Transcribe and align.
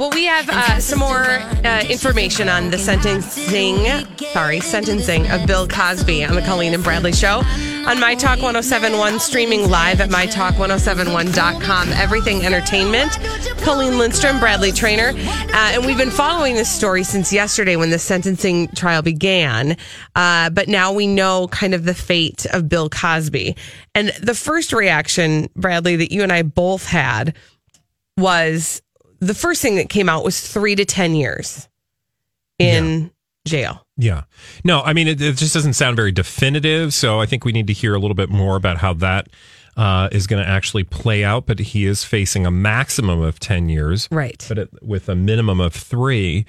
Well, 0.00 0.10
we 0.14 0.24
have 0.24 0.48
uh, 0.48 0.80
some 0.80 0.98
more 0.98 1.24
uh, 1.24 1.84
information 1.90 2.48
on 2.48 2.70
the 2.70 2.78
sentencing, 2.78 3.84
sorry, 4.32 4.60
sentencing 4.60 5.30
of 5.30 5.46
Bill 5.46 5.68
Cosby 5.68 6.24
on 6.24 6.36
the 6.36 6.40
Colleen 6.40 6.72
and 6.72 6.82
Bradley 6.82 7.12
Show 7.12 7.42
on 7.86 8.00
My 8.00 8.14
Talk 8.14 8.40
1071, 8.40 9.20
streaming 9.20 9.68
live 9.68 10.00
at 10.00 10.08
MyTalk1071.com. 10.08 11.90
Everything 11.90 12.46
Entertainment. 12.46 13.18
Colleen 13.60 13.98
Lindstrom, 13.98 14.38
Bradley 14.40 14.72
Traynor. 14.72 15.08
Uh, 15.08 15.72
and 15.74 15.84
we've 15.84 15.98
been 15.98 16.10
following 16.10 16.54
this 16.54 16.70
story 16.70 17.02
since 17.04 17.30
yesterday 17.30 17.76
when 17.76 17.90
the 17.90 17.98
sentencing 17.98 18.68
trial 18.68 19.02
began. 19.02 19.76
Uh, 20.16 20.48
but 20.48 20.66
now 20.66 20.94
we 20.94 21.06
know 21.06 21.46
kind 21.48 21.74
of 21.74 21.84
the 21.84 21.92
fate 21.92 22.46
of 22.54 22.70
Bill 22.70 22.88
Cosby. 22.88 23.54
And 23.94 24.08
the 24.22 24.34
first 24.34 24.72
reaction, 24.72 25.50
Bradley, 25.54 25.96
that 25.96 26.10
you 26.10 26.22
and 26.22 26.32
I 26.32 26.40
both 26.40 26.86
had 26.86 27.36
was 28.16 28.80
the 29.20 29.34
first 29.34 29.62
thing 29.62 29.76
that 29.76 29.88
came 29.88 30.08
out 30.08 30.24
was 30.24 30.40
three 30.40 30.74
to 30.74 30.84
10 30.84 31.14
years 31.14 31.68
in 32.58 33.10
jail. 33.46 33.86
Yeah. 33.96 34.22
No, 34.64 34.80
I 34.80 34.92
mean, 34.92 35.08
it, 35.08 35.20
it 35.20 35.36
just 35.36 35.54
doesn't 35.54 35.74
sound 35.74 35.96
very 35.96 36.12
definitive. 36.12 36.94
So 36.94 37.20
I 37.20 37.26
think 37.26 37.44
we 37.44 37.52
need 37.52 37.66
to 37.68 37.72
hear 37.72 37.94
a 37.94 37.98
little 37.98 38.14
bit 38.14 38.30
more 38.30 38.56
about 38.56 38.78
how 38.78 38.94
that 38.94 39.28
uh, 39.76 40.08
is 40.12 40.26
going 40.26 40.42
to 40.42 40.48
actually 40.48 40.84
play 40.84 41.22
out. 41.24 41.46
But 41.46 41.58
he 41.58 41.86
is 41.86 42.04
facing 42.04 42.46
a 42.46 42.50
maximum 42.50 43.20
of 43.20 43.38
10 43.40 43.68
years. 43.68 44.08
Right. 44.10 44.44
But 44.48 44.58
it, 44.58 44.70
with 44.82 45.08
a 45.08 45.14
minimum 45.14 45.60
of 45.60 45.74
three. 45.74 46.46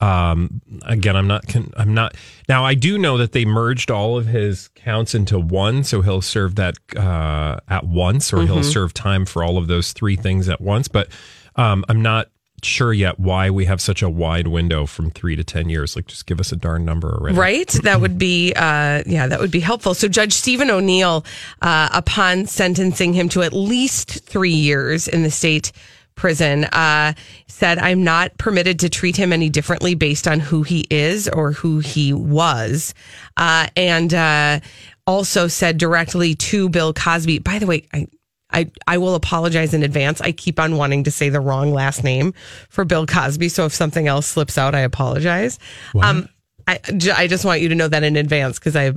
Um, 0.00 0.60
again, 0.84 1.16
I'm 1.16 1.28
not, 1.28 1.44
I'm 1.76 1.94
not. 1.94 2.16
Now, 2.48 2.64
I 2.64 2.74
do 2.74 2.98
know 2.98 3.16
that 3.16 3.32
they 3.32 3.44
merged 3.44 3.90
all 3.90 4.18
of 4.18 4.26
his 4.26 4.68
counts 4.74 5.14
into 5.14 5.38
one. 5.38 5.84
So 5.84 6.02
he'll 6.02 6.20
serve 6.20 6.56
that 6.56 6.74
uh, 6.96 7.60
at 7.68 7.86
once, 7.86 8.32
or 8.32 8.42
he'll 8.42 8.62
serve 8.64 8.92
time 8.92 9.24
for 9.24 9.44
all 9.44 9.56
of 9.56 9.66
those 9.66 9.92
three 9.92 10.16
things 10.16 10.48
at 10.48 10.60
once. 10.60 10.88
But 10.88 11.08
um, 11.56 11.84
I'm 11.88 12.02
not 12.02 12.28
sure 12.64 12.92
yet 12.92 13.18
why 13.18 13.50
we 13.50 13.66
have 13.66 13.80
such 13.80 14.02
a 14.02 14.08
wide 14.08 14.46
window 14.46 14.86
from 14.86 15.10
three 15.10 15.36
to 15.36 15.44
10 15.44 15.68
years. 15.68 15.96
Like, 15.96 16.06
just 16.06 16.26
give 16.26 16.40
us 16.40 16.52
a 16.52 16.56
darn 16.56 16.84
number 16.84 17.14
already. 17.14 17.36
Right. 17.36 17.68
That 17.82 18.00
would 18.00 18.18
be, 18.18 18.52
uh, 18.54 19.02
yeah, 19.06 19.26
that 19.26 19.40
would 19.40 19.50
be 19.50 19.60
helpful. 19.60 19.94
So 19.94 20.08
Judge 20.08 20.32
Stephen 20.32 20.70
O'Neill, 20.70 21.24
uh, 21.62 21.88
upon 21.92 22.46
sentencing 22.46 23.12
him 23.12 23.28
to 23.30 23.42
at 23.42 23.52
least 23.52 24.24
three 24.24 24.52
years 24.52 25.08
in 25.08 25.22
the 25.22 25.30
state 25.30 25.72
prison, 26.14 26.64
uh, 26.64 27.12
said, 27.48 27.78
I'm 27.78 28.04
not 28.04 28.36
permitted 28.38 28.80
to 28.80 28.88
treat 28.88 29.16
him 29.16 29.32
any 29.32 29.50
differently 29.50 29.94
based 29.94 30.28
on 30.28 30.40
who 30.40 30.62
he 30.62 30.86
is 30.90 31.28
or 31.28 31.52
who 31.52 31.80
he 31.80 32.12
was. 32.12 32.94
Uh, 33.36 33.68
and, 33.76 34.14
uh, 34.14 34.60
also 35.06 35.48
said 35.48 35.76
directly 35.76 36.34
to 36.34 36.70
Bill 36.70 36.94
Cosby, 36.94 37.40
by 37.40 37.58
the 37.58 37.66
way, 37.66 37.86
I, 37.92 38.06
I, 38.54 38.70
I 38.86 38.98
will 38.98 39.14
apologize 39.16 39.74
in 39.74 39.82
advance. 39.82 40.20
I 40.20 40.32
keep 40.32 40.58
on 40.60 40.76
wanting 40.76 41.04
to 41.04 41.10
say 41.10 41.28
the 41.28 41.40
wrong 41.40 41.72
last 41.74 42.04
name 42.04 42.32
for 42.70 42.84
Bill 42.84 43.04
Cosby. 43.06 43.48
So 43.50 43.66
if 43.66 43.74
something 43.74 44.06
else 44.08 44.26
slips 44.26 44.56
out, 44.56 44.74
I 44.74 44.80
apologize. 44.80 45.58
Um, 46.00 46.28
I, 46.66 46.78
j- 46.96 47.10
I 47.10 47.26
just 47.26 47.44
want 47.44 47.60
you 47.60 47.68
to 47.68 47.74
know 47.74 47.88
that 47.88 48.02
in 48.04 48.16
advance 48.16 48.58
because 48.58 48.76
I 48.76 48.92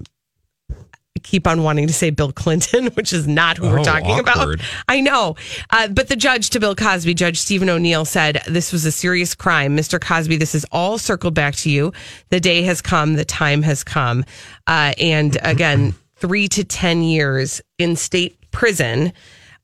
keep 1.24 1.48
on 1.48 1.64
wanting 1.64 1.88
to 1.88 1.94
say 1.94 2.12
Bill 2.12 2.32
Clinton, 2.32 2.86
which 2.94 3.12
is 3.12 3.28
not 3.28 3.58
who 3.58 3.68
we're 3.68 3.80
Oh, 3.80 3.84
talking 3.84 4.12
awkward. 4.12 4.60
about. 4.60 4.68
I 4.88 5.02
know. 5.02 5.36
Uh, 5.72 5.88
but 5.88 6.08
the 6.08 6.16
judge 6.16 6.52
to 6.52 6.60
Bill 6.60 6.76
Cosby, 6.76 7.16
Judge 7.16 7.40
Stephen 7.40 7.70
O'Neill, 7.70 8.06
said 8.06 8.42
this 8.48 8.72
was 8.72 8.86
a 8.86 8.92
serious 8.92 9.34
crime. 9.34 9.76
Mr. 9.76 10.00
Cosby, 10.00 10.38
this 10.38 10.54
is 10.54 10.66
all 10.72 10.98
circled 11.00 11.34
back 11.34 11.56
to 11.56 11.72
you. 11.72 11.92
The 12.30 12.40
day 12.40 12.62
has 12.64 12.82
come, 12.82 13.16
the 13.16 13.26
time 13.26 13.64
has 13.64 13.84
come. 13.84 14.24
Uh, 14.68 14.94
and 15.00 15.38
again, 15.42 15.96
three 16.18 16.48
to 16.50 16.64
10 16.64 17.02
years 17.02 17.62
in 17.80 17.96
state 17.96 18.38
prison 18.52 19.12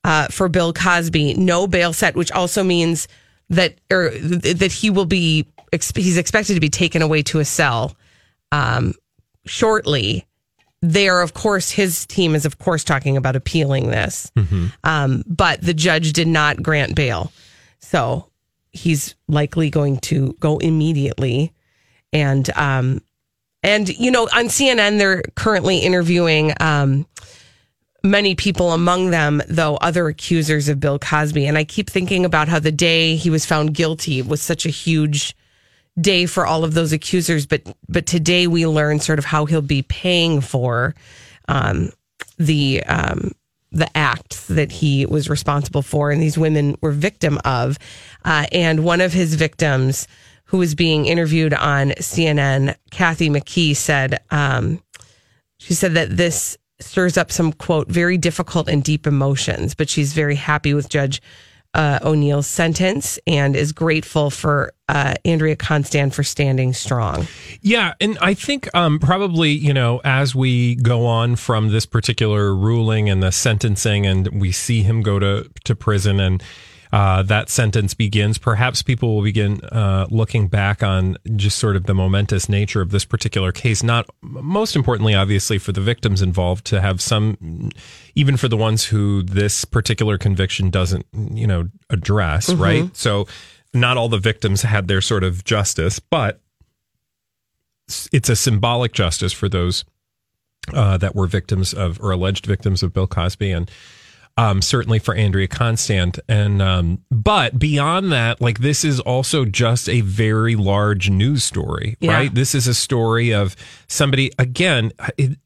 uh, 0.03 0.27
for 0.27 0.49
Bill 0.49 0.73
Cosby, 0.73 1.35
no 1.35 1.67
bail 1.67 1.93
set, 1.93 2.15
which 2.15 2.31
also 2.31 2.63
means 2.63 3.07
that 3.49 3.75
or 3.91 4.09
that 4.09 4.71
he 4.71 4.89
will 4.89 5.05
be 5.05 5.47
he's 5.71 6.17
expected 6.17 6.53
to 6.55 6.59
be 6.59 6.69
taken 6.69 7.01
away 7.01 7.23
to 7.23 7.39
a 7.39 7.45
cell 7.45 7.95
um, 8.51 8.93
shortly. 9.45 10.25
There, 10.81 11.21
of 11.21 11.33
course, 11.33 11.71
his 11.71 12.05
team 12.05 12.35
is 12.35 12.45
of 12.45 12.59
course 12.59 12.83
talking 12.83 13.15
about 13.15 13.35
appealing 13.37 13.87
this, 13.87 14.29
um, 14.83 15.23
but 15.25 15.61
the 15.61 15.73
judge 15.73 16.11
did 16.11 16.27
not 16.27 16.61
grant 16.61 16.95
bail, 16.95 17.31
so 17.79 18.29
he's 18.71 19.15
likely 19.29 19.69
going 19.69 19.97
to 19.99 20.35
go 20.39 20.57
immediately. 20.57 21.53
And 22.11 22.49
um, 22.57 23.01
and 23.63 23.87
you 23.87 24.11
know, 24.11 24.23
on 24.23 24.47
CNN, 24.47 24.97
they're 24.97 25.23
currently 25.35 25.77
interviewing. 25.79 26.53
Um, 26.59 27.05
many 28.03 28.35
people 28.35 28.73
among 28.73 29.11
them 29.11 29.41
though 29.47 29.77
other 29.77 30.07
accusers 30.07 30.67
of 30.67 30.79
bill 30.79 30.99
cosby. 30.99 31.45
And 31.45 31.57
i 31.57 31.63
keep 31.63 31.89
thinking 31.89 32.25
about 32.25 32.47
how 32.47 32.59
the 32.59 32.71
day 32.71 33.15
he 33.15 33.29
was 33.29 33.45
found 33.45 33.73
guilty 33.73 34.21
was 34.21 34.41
such 34.41 34.65
a 34.65 34.69
huge 34.69 35.35
day 35.99 36.25
for 36.25 36.45
all 36.45 36.63
of 36.63 36.73
those 36.73 36.91
accusers. 36.91 37.45
But 37.45 37.75
but 37.87 38.05
today 38.05 38.47
we 38.47 38.65
learn 38.67 38.99
sort 38.99 39.19
of 39.19 39.25
how 39.25 39.45
he'll 39.45 39.61
be 39.61 39.83
paying 39.83 40.41
for 40.41 40.95
um, 41.47 41.91
the 42.37 42.83
um, 42.83 43.31
the 43.71 43.89
acts 43.97 44.47
that 44.47 44.71
he 44.71 45.05
was 45.05 45.29
responsible 45.29 45.81
for 45.81 46.11
and 46.11 46.21
these 46.21 46.37
women 46.37 46.75
were 46.81 46.91
victim 46.91 47.39
of. 47.43 47.77
Uh, 48.23 48.45
and 48.51 48.83
one 48.83 49.01
of 49.01 49.13
his 49.13 49.35
victims 49.35 50.07
who 50.45 50.57
was 50.57 50.75
being 50.75 51.07
interviewed 51.07 51.53
on 51.53 51.89
cnn 51.91 52.75
kathy 52.91 53.27
mckee 53.29 53.75
said 53.75 54.19
um, 54.29 54.79
she 55.57 55.73
said 55.73 55.95
that 55.95 56.15
this 56.15 56.57
stirs 56.83 57.17
up 57.17 57.31
some 57.31 57.53
quote 57.53 57.87
very 57.87 58.17
difficult 58.17 58.69
and 58.69 58.83
deep 58.83 59.07
emotions, 59.07 59.75
but 59.75 59.89
she's 59.89 60.13
very 60.13 60.35
happy 60.35 60.73
with 60.73 60.89
Judge 60.89 61.21
uh, 61.73 61.99
O'Neill's 62.03 62.47
sentence 62.47 63.17
and 63.25 63.55
is 63.55 63.71
grateful 63.71 64.29
for 64.29 64.73
uh, 64.89 65.15
Andrea 65.25 65.55
Constand 65.55 66.13
for 66.13 66.23
standing 66.23 66.73
strong. 66.73 67.27
Yeah, 67.61 67.93
and 67.99 68.17
I 68.21 68.35
think 68.35 68.73
um, 68.75 68.99
probably 68.99 69.51
you 69.51 69.73
know 69.73 69.99
as 70.03 70.35
we 70.35 70.75
go 70.75 71.05
on 71.05 71.35
from 71.35 71.69
this 71.69 71.85
particular 71.85 72.53
ruling 72.53 73.09
and 73.09 73.23
the 73.23 73.31
sentencing, 73.31 74.05
and 74.05 74.27
we 74.39 74.51
see 74.51 74.83
him 74.83 75.01
go 75.01 75.19
to 75.19 75.49
to 75.63 75.75
prison, 75.75 76.19
and 76.19 76.43
uh, 76.93 77.23
that 77.23 77.49
sentence 77.49 77.95
begins. 77.95 78.37
Perhaps 78.37 78.83
people 78.83 79.15
will 79.15 79.23
begin 79.23 79.59
uh, 79.65 80.05
looking 80.11 80.47
back 80.47 80.83
on 80.83 81.17
just 81.35 81.57
sort 81.57 81.75
of 81.75 81.87
the 81.87 81.93
momentous 81.95 82.47
nature 82.47 82.81
of 82.81 82.91
this 82.91 83.03
particular 83.03 83.51
case. 83.51 83.81
Not 83.81 84.07
most 84.21 84.75
importantly, 84.75 85.15
obviously, 85.15 85.57
for 85.57 85.71
the 85.71 85.81
victims 85.81 86.21
involved 86.21 86.65
to 86.65 86.79
have 86.79 87.01
some, 87.01 87.71
even 88.13 88.37
for 88.37 88.47
the 88.47 88.55
ones 88.55 88.85
who 88.85 89.23
this 89.23 89.65
particular 89.65 90.19
conviction 90.19 90.69
doesn't, 90.69 91.07
you 91.31 91.47
know, 91.47 91.67
address. 91.89 92.53
Right. 92.53 92.95
So 92.95 93.25
not 93.73 93.97
all 93.97 94.07
the 94.07 94.19
victims 94.19 94.61
had 94.61 94.87
their 94.87 95.01
sort 95.01 95.23
of 95.23 95.43
justice, 95.43 95.97
but 95.97 96.41
it's 98.11 98.29
a 98.29 98.35
symbolic 98.35 98.93
justice 98.93 99.33
for 99.33 99.49
those 99.49 99.83
uh, 100.71 100.97
that 100.97 101.15
were 101.15 101.25
victims 101.25 101.73
of 101.73 101.99
or 101.99 102.11
alleged 102.11 102.45
victims 102.45 102.83
of 102.83 102.93
Bill 102.93 103.07
Cosby 103.07 103.51
and 103.51 103.71
um, 104.37 104.61
certainly 104.61 104.99
for 104.99 105.13
Andrea 105.15 105.47
Constand. 105.47 106.19
And 106.27 106.61
um, 106.61 107.03
but 107.11 107.59
beyond 107.59 108.11
that, 108.11 108.41
like 108.41 108.59
this 108.59 108.83
is 108.83 108.99
also 108.99 109.45
just 109.45 109.87
a 109.89 110.01
very 110.01 110.55
large 110.55 111.09
news 111.09 111.43
story, 111.43 111.97
Yeah. 111.99 112.13
right? 112.13 112.33
This 112.33 112.55
is 112.55 112.67
a 112.67 112.73
story 112.73 113.33
of 113.33 113.55
somebody 113.87 114.31
again 114.39 114.91
it, 115.17 115.37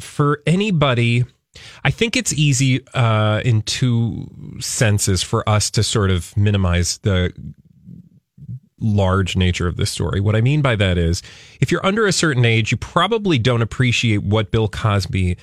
for 0.00 0.42
anybody. 0.46 1.24
I 1.84 1.90
think 1.90 2.16
it's 2.16 2.32
easy 2.32 2.80
uh, 2.94 3.42
in 3.44 3.60
two 3.62 4.26
senses 4.60 5.22
for 5.22 5.46
us 5.46 5.70
to 5.72 5.82
sort 5.82 6.10
of 6.10 6.34
minimize 6.34 6.96
the 6.98 7.32
large 8.80 9.36
nature 9.36 9.66
of 9.68 9.76
this 9.76 9.90
story. 9.90 10.20
What 10.20 10.34
I 10.34 10.40
mean 10.40 10.62
by 10.62 10.76
that 10.76 10.96
is 10.98 11.22
if 11.60 11.70
you're 11.70 11.84
under 11.84 12.06
a 12.06 12.12
certain 12.12 12.44
age, 12.44 12.70
you 12.72 12.78
probably 12.78 13.38
don't 13.38 13.62
appreciate 13.62 14.22
what 14.22 14.50
Bill 14.50 14.66
Cosby 14.66 15.36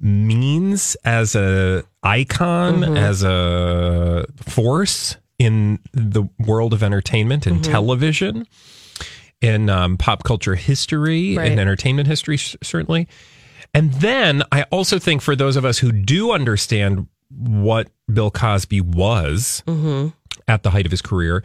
means 0.00 0.96
as 1.04 1.34
a 1.34 1.84
icon, 2.02 2.96
as 2.96 3.22
a 3.22 4.26
force 4.36 5.16
in 5.38 5.78
the 5.92 6.24
world 6.38 6.72
of 6.72 6.82
entertainment 6.82 7.46
and 7.46 7.62
television, 7.64 8.46
in 9.40 9.68
um, 9.68 9.96
pop 9.96 10.22
culture 10.24 10.54
history 10.54 11.36
Right. 11.36 11.50
and 11.50 11.60
entertainment 11.60 12.08
history, 12.08 12.38
certainly. 12.38 13.08
And 13.72 13.92
then 13.94 14.42
I 14.52 14.62
also 14.64 14.98
think 14.98 15.20
for 15.22 15.34
those 15.36 15.56
of 15.56 15.64
us 15.64 15.78
who 15.78 15.90
do 15.92 16.32
understand 16.32 17.08
what 17.28 17.88
Bill 18.12 18.30
Cosby 18.30 18.80
was 18.80 19.62
at 20.46 20.62
the 20.62 20.70
height 20.70 20.86
of 20.86 20.90
his 20.92 21.02
career, 21.02 21.42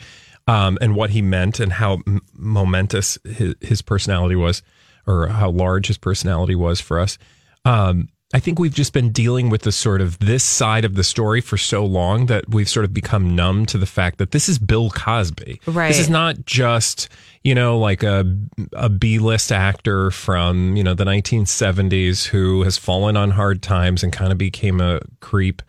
um, 0.47 0.77
and 0.81 0.95
what 0.95 1.09
he 1.11 1.21
meant 1.21 1.59
and 1.59 1.71
how 1.73 1.93
m- 2.07 2.21
momentous 2.33 3.17
his, 3.23 3.55
his 3.61 3.81
personality 3.81 4.35
was, 4.35 4.61
or 5.07 5.27
how 5.27 5.49
large 5.49 5.87
his 5.87 5.97
personality 5.97 6.55
was 6.55 6.79
for 6.81 6.99
us. 6.99 7.17
Um, 7.65 8.09
I 8.31 8.39
think 8.39 8.59
we've 8.59 8.73
just 8.73 8.93
been 8.93 9.11
dealing 9.11 9.49
with 9.49 9.63
the 9.63 9.71
sort 9.71 10.01
of 10.01 10.19
this 10.19 10.43
side 10.43 10.85
of 10.85 10.93
the 10.93 11.03
story 11.03 11.41
for 11.41 11.57
so 11.57 11.83
long 11.83 12.27
that 12.27 12.47
we've 12.47 12.69
sort 12.69 12.85
of 12.85 12.93
become 12.93 13.35
numb 13.35 13.65
to 13.67 13.77
the 13.79 13.87
fact 13.87 14.19
that 14.19 14.31
this 14.31 14.47
is 14.47 14.59
Bill 14.59 14.91
Cosby. 14.91 15.59
Right. 15.65 15.87
This 15.87 15.97
is 15.97 16.11
not 16.11 16.45
just, 16.45 17.09
you 17.43 17.55
know, 17.55 17.79
like 17.79 18.03
a 18.03 18.25
a 18.73 18.87
B-list 18.87 19.51
actor 19.51 20.11
from, 20.11 20.75
you 20.75 20.83
know, 20.83 20.93
the 20.93 21.05
1970s 21.05 22.27
who 22.27 22.61
has 22.63 22.77
fallen 22.77 23.17
on 23.17 23.31
hard 23.31 23.63
times 23.63 24.03
and 24.03 24.13
kind 24.13 24.31
of 24.31 24.37
became 24.37 24.79
a 24.79 24.99
creep. 25.21 25.63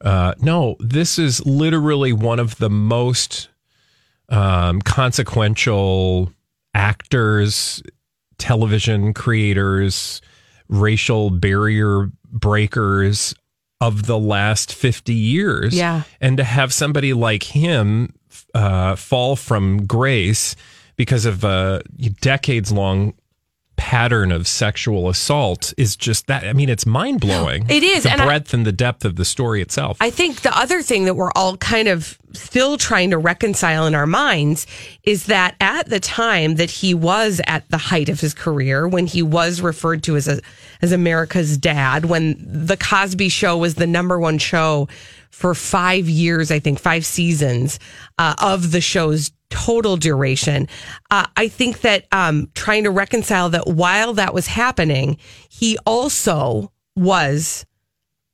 Uh, 0.00 0.34
no, 0.40 0.74
this 0.80 1.20
is 1.20 1.46
literally 1.46 2.12
one 2.12 2.40
of 2.40 2.58
the 2.58 2.70
most 2.70 3.48
um, 4.28 4.80
consequential 4.82 6.32
actors, 6.74 7.80
television 8.38 9.14
creators, 9.14 10.20
racial 10.72 11.30
barrier 11.30 12.10
breakers 12.24 13.34
of 13.80 14.06
the 14.06 14.18
last 14.18 14.74
50 14.74 15.12
years. 15.12 15.74
Yeah. 15.74 16.02
And 16.20 16.36
to 16.38 16.44
have 16.44 16.72
somebody 16.72 17.12
like 17.12 17.42
him 17.42 18.14
uh, 18.54 18.96
fall 18.96 19.36
from 19.36 19.86
grace 19.86 20.56
because 20.96 21.26
of 21.26 21.44
a 21.44 21.82
decades 22.20 22.72
long 22.72 23.14
pattern 23.76 24.30
of 24.32 24.46
sexual 24.46 25.08
assault 25.08 25.72
is 25.76 25.96
just 25.96 26.26
that. 26.26 26.44
I 26.44 26.52
mean, 26.52 26.68
it's 26.68 26.86
mind 26.86 27.20
blowing. 27.20 27.66
It 27.68 27.82
is, 27.82 28.04
The 28.04 28.12
and 28.12 28.22
I- 28.22 28.24
breadth 28.26 28.54
and 28.54 28.64
the 28.66 28.72
depth 28.72 29.04
of 29.04 29.16
the 29.16 29.24
story 29.24 29.60
itself. 29.62 29.96
I 30.00 30.10
think 30.10 30.42
the 30.42 30.56
other 30.56 30.82
thing 30.82 31.04
that 31.06 31.14
we're 31.14 31.32
all 31.32 31.56
kind 31.56 31.88
of 31.88 32.18
still 32.32 32.78
trying 32.78 33.10
to 33.10 33.18
reconcile 33.18 33.86
in 33.86 33.94
our 33.94 34.06
minds 34.06 34.66
is 35.04 35.26
that 35.26 35.54
at 35.60 35.88
the 35.88 36.00
time 36.00 36.54
that 36.56 36.70
he 36.70 36.94
was 36.94 37.40
at 37.46 37.68
the 37.70 37.76
height 37.76 38.08
of 38.08 38.20
his 38.20 38.34
career, 38.34 38.86
when 38.88 39.06
he 39.06 39.22
was 39.22 39.60
referred 39.60 40.02
to 40.04 40.16
as 40.16 40.28
a, 40.28 40.40
as 40.80 40.92
America's 40.92 41.58
dad, 41.58 42.04
when 42.06 42.36
the 42.40 42.76
Cosby 42.76 43.28
Show 43.28 43.56
was 43.58 43.74
the 43.74 43.86
number 43.86 44.18
one 44.18 44.38
show 44.38 44.88
for 45.30 45.54
five 45.54 46.08
years, 46.08 46.50
I 46.50 46.58
think 46.58 46.78
five 46.78 47.04
seasons 47.04 47.78
uh, 48.18 48.34
of 48.38 48.70
the 48.70 48.80
show's 48.80 49.30
total 49.52 49.96
duration. 49.96 50.66
Uh, 51.10 51.26
I 51.36 51.46
think 51.48 51.82
that 51.82 52.06
um, 52.10 52.50
trying 52.54 52.84
to 52.84 52.90
reconcile 52.90 53.50
that 53.50 53.66
while 53.68 54.14
that 54.14 54.34
was 54.34 54.46
happening, 54.48 55.18
he 55.48 55.78
also 55.86 56.72
was 56.96 57.64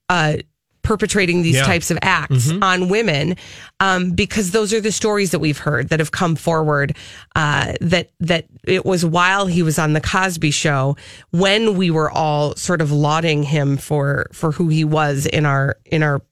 uh, 0.08 0.36
perpetrating 0.82 1.42
these 1.42 1.56
Yeah. 1.56 1.64
types 1.64 1.90
of 1.90 1.98
acts 2.00 2.50
on 2.62 2.88
women 2.88 3.36
um, 3.78 4.12
because 4.12 4.52
those 4.52 4.72
are 4.72 4.80
the 4.80 4.90
stories 4.92 5.32
that 5.32 5.38
we've 5.40 5.58
heard 5.58 5.90
that 5.90 5.98
have 6.00 6.12
come 6.12 6.34
forward 6.34 6.96
uh, 7.36 7.74
that 7.82 8.10
that 8.20 8.46
it 8.64 8.86
was 8.86 9.04
while 9.04 9.46
he 9.46 9.62
was 9.62 9.78
on 9.78 9.92
the 9.92 10.00
Cosby 10.00 10.50
show 10.50 10.96
when 11.30 11.76
we 11.76 11.90
were 11.90 12.10
all 12.10 12.56
sort 12.56 12.80
of 12.80 12.90
lauding 12.90 13.42
him 13.42 13.76
for 13.76 14.28
for 14.32 14.52
who 14.52 14.68
he 14.68 14.82
was 14.84 15.26
in 15.26 15.44
our 15.44 15.76
in 15.84 16.02
our 16.02 16.22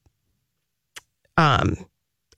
um 1.37 1.75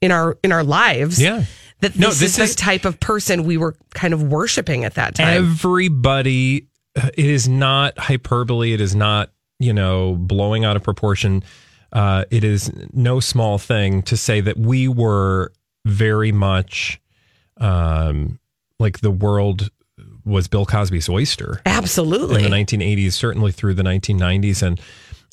in 0.02 0.12
our 0.12 0.38
in 0.44 0.52
our 0.52 0.64
lives 0.64 1.22
Yeah. 1.22 1.46
That 1.82 1.98
No, 1.98 2.08
this, 2.10 2.20
this 2.20 2.38
is 2.38 2.50
is- 2.50 2.56
the 2.56 2.62
type 2.62 2.86
of 2.86 3.00
person 3.00 3.44
we 3.44 3.58
were 3.58 3.76
kind 3.94 4.14
of 4.14 4.24
worshiping 4.24 4.86
at 4.86 4.96
that 4.96 5.16
time. 5.16 5.28
Everybody 5.28 6.68
uh, 6.96 7.10
it 7.16 7.26
is 7.26 7.48
not 7.48 7.98
hyperbole. 7.98 8.74
It 8.74 8.82
is 8.82 8.96
not 8.96 9.32
you 9.60 9.74
know 9.74 10.16
blowing 10.16 10.66
out 10.66 10.76
of 10.76 10.84
proportion. 10.84 11.44
Uh, 11.92 12.26
it 12.30 12.44
is 12.44 12.72
no 12.94 13.20
small 13.20 13.58
thing 13.58 14.02
to 14.04 14.16
say 14.18 14.42
that 14.42 14.58
we 14.58 14.88
were 14.88 15.52
very 15.86 16.32
much 16.32 17.02
um, 17.58 18.40
like 18.80 19.00
the 19.00 19.12
world 19.12 19.70
was 20.26 20.48
bill 20.48 20.66
cosby's 20.66 21.10
oyster. 21.10 21.62
Absolutely. 21.66 22.44
In 22.44 22.52
the 22.52 22.56
1980s, 22.58 23.14
certainly 23.14 23.52
through 23.52 23.74
the 23.74 23.84
1990s, 23.84 24.62
and 24.62 24.80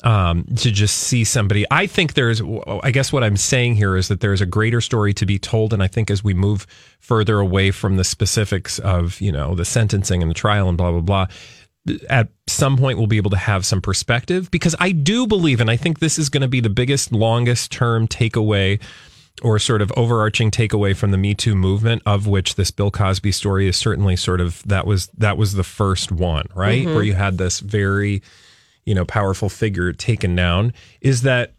um, 0.03 0.45
to 0.57 0.71
just 0.71 0.97
see 0.97 1.23
somebody. 1.23 1.65
I 1.71 1.87
think 1.87 2.13
there's, 2.13 2.41
I 2.83 2.91
guess 2.91 3.11
what 3.11 3.23
I'm 3.23 3.37
saying 3.37 3.75
here 3.75 3.97
is 3.97 4.07
that 4.09 4.19
there's 4.19 4.41
a 4.41 4.45
greater 4.45 4.81
story 4.81 5.13
to 5.15 5.25
be 5.25 5.39
told, 5.39 5.73
and 5.73 5.81
I 5.81 5.87
think 5.87 6.11
as 6.11 6.23
we 6.23 6.33
move 6.33 6.67
further 6.99 7.39
away 7.39 7.71
from 7.71 7.97
the 7.97 8.03
specifics 8.03 8.79
of 8.79 9.19
you 9.21 9.31
know 9.31 9.55
the 9.55 9.65
sentencing 9.65 10.21
and 10.21 10.29
the 10.29 10.35
trial 10.35 10.69
and 10.69 10.77
blah 10.77 10.91
blah 10.91 11.01
blah. 11.01 11.27
At 12.09 12.27
some 12.47 12.75
point, 12.75 12.97
we'll 12.97 13.07
be 13.07 13.15
able 13.15 13.31
to 13.31 13.37
have 13.37 13.65
some 13.65 13.81
perspective 13.81 14.51
because 14.51 14.75
I 14.77 14.91
do 14.91 15.25
believe, 15.25 15.61
and 15.61 15.71
I 15.71 15.77
think 15.77 15.99
this 15.99 16.19
is 16.19 16.27
going 16.27 16.41
to 16.41 16.49
be 16.49 16.59
the 16.59 16.69
biggest, 16.69 17.13
longest 17.13 17.71
term 17.71 18.09
takeaway 18.09 18.81
or 19.41 19.59
sort 19.59 19.81
of 19.81 19.91
overarching 19.95 20.51
takeaway 20.51 20.95
from 20.95 21.11
the 21.11 21.17
Me 21.17 21.33
Too 21.33 21.55
movement, 21.55 22.01
of 22.05 22.27
which 22.27 22.55
this 22.55 22.71
Bill 22.71 22.91
Cosby 22.91 23.31
story 23.31 23.67
is 23.67 23.77
certainly 23.77 24.15
sort 24.15 24.41
of 24.41 24.63
that 24.63 24.85
was 24.85 25.07
that 25.17 25.37
was 25.37 25.53
the 25.53 25.63
first 25.63 26.11
one, 26.11 26.47
right? 26.55 26.85
Where 26.85 27.03
you 27.03 27.13
had 27.13 27.37
this 27.37 27.59
very, 27.59 28.21
you 28.87 28.95
know, 28.95 29.05
powerful 29.05 29.49
figure 29.49 29.93
taken 29.93 30.35
down, 30.35 30.73
is 31.01 31.21
that 31.23 31.53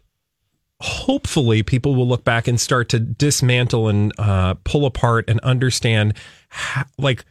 hopefully 0.81 1.61
people 1.61 1.95
will 1.95 2.07
look 2.07 2.23
back 2.23 2.47
and 2.47 2.59
start 2.59 2.89
to 2.89 2.99
dismantle 2.99 3.87
and 3.87 4.11
uh, 4.17 4.55
pull 4.63 4.85
apart 4.85 5.25
and 5.29 5.39
understand 5.41 6.13
how, 6.49 6.83
like 6.97 7.23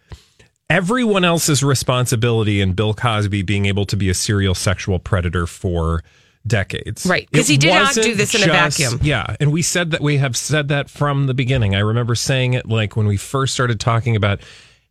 everyone 0.71 1.25
else's 1.25 1.62
responsibility 1.62 2.61
in 2.61 2.75
Bill 2.75 2.95
Cosby 2.95 3.43
being 3.43 3.67
able 3.67 3.87
to 3.87 3.97
be 3.97 4.09
a 4.09 4.15
serial 4.15 4.55
sexual 4.55 4.99
predator 4.99 5.47
for 5.47 6.05
decades. 6.47 7.05
Right. 7.05 7.29
Because 7.31 7.49
he 7.49 7.56
did 7.56 7.75
not 7.75 7.95
do 7.95 8.15
this 8.15 8.35
in 8.35 8.49
a 8.49 8.53
vacuum. 8.53 9.00
Yeah, 9.03 9.35
and 9.41 9.50
we 9.50 9.62
said 9.62 9.91
that 9.91 10.00
we 10.00 10.19
have 10.19 10.37
said 10.37 10.69
that 10.69 10.89
from 10.89 11.27
the 11.27 11.35
beginning. 11.35 11.75
I 11.75 11.81
remember 11.81 12.15
saying 12.15 12.55
it 12.55 12.69
like 12.69 12.97
when 12.97 13.06
we 13.06 13.17
first 13.17 13.53
started 13.53 13.81
talking 13.81 14.15
about 14.15 14.41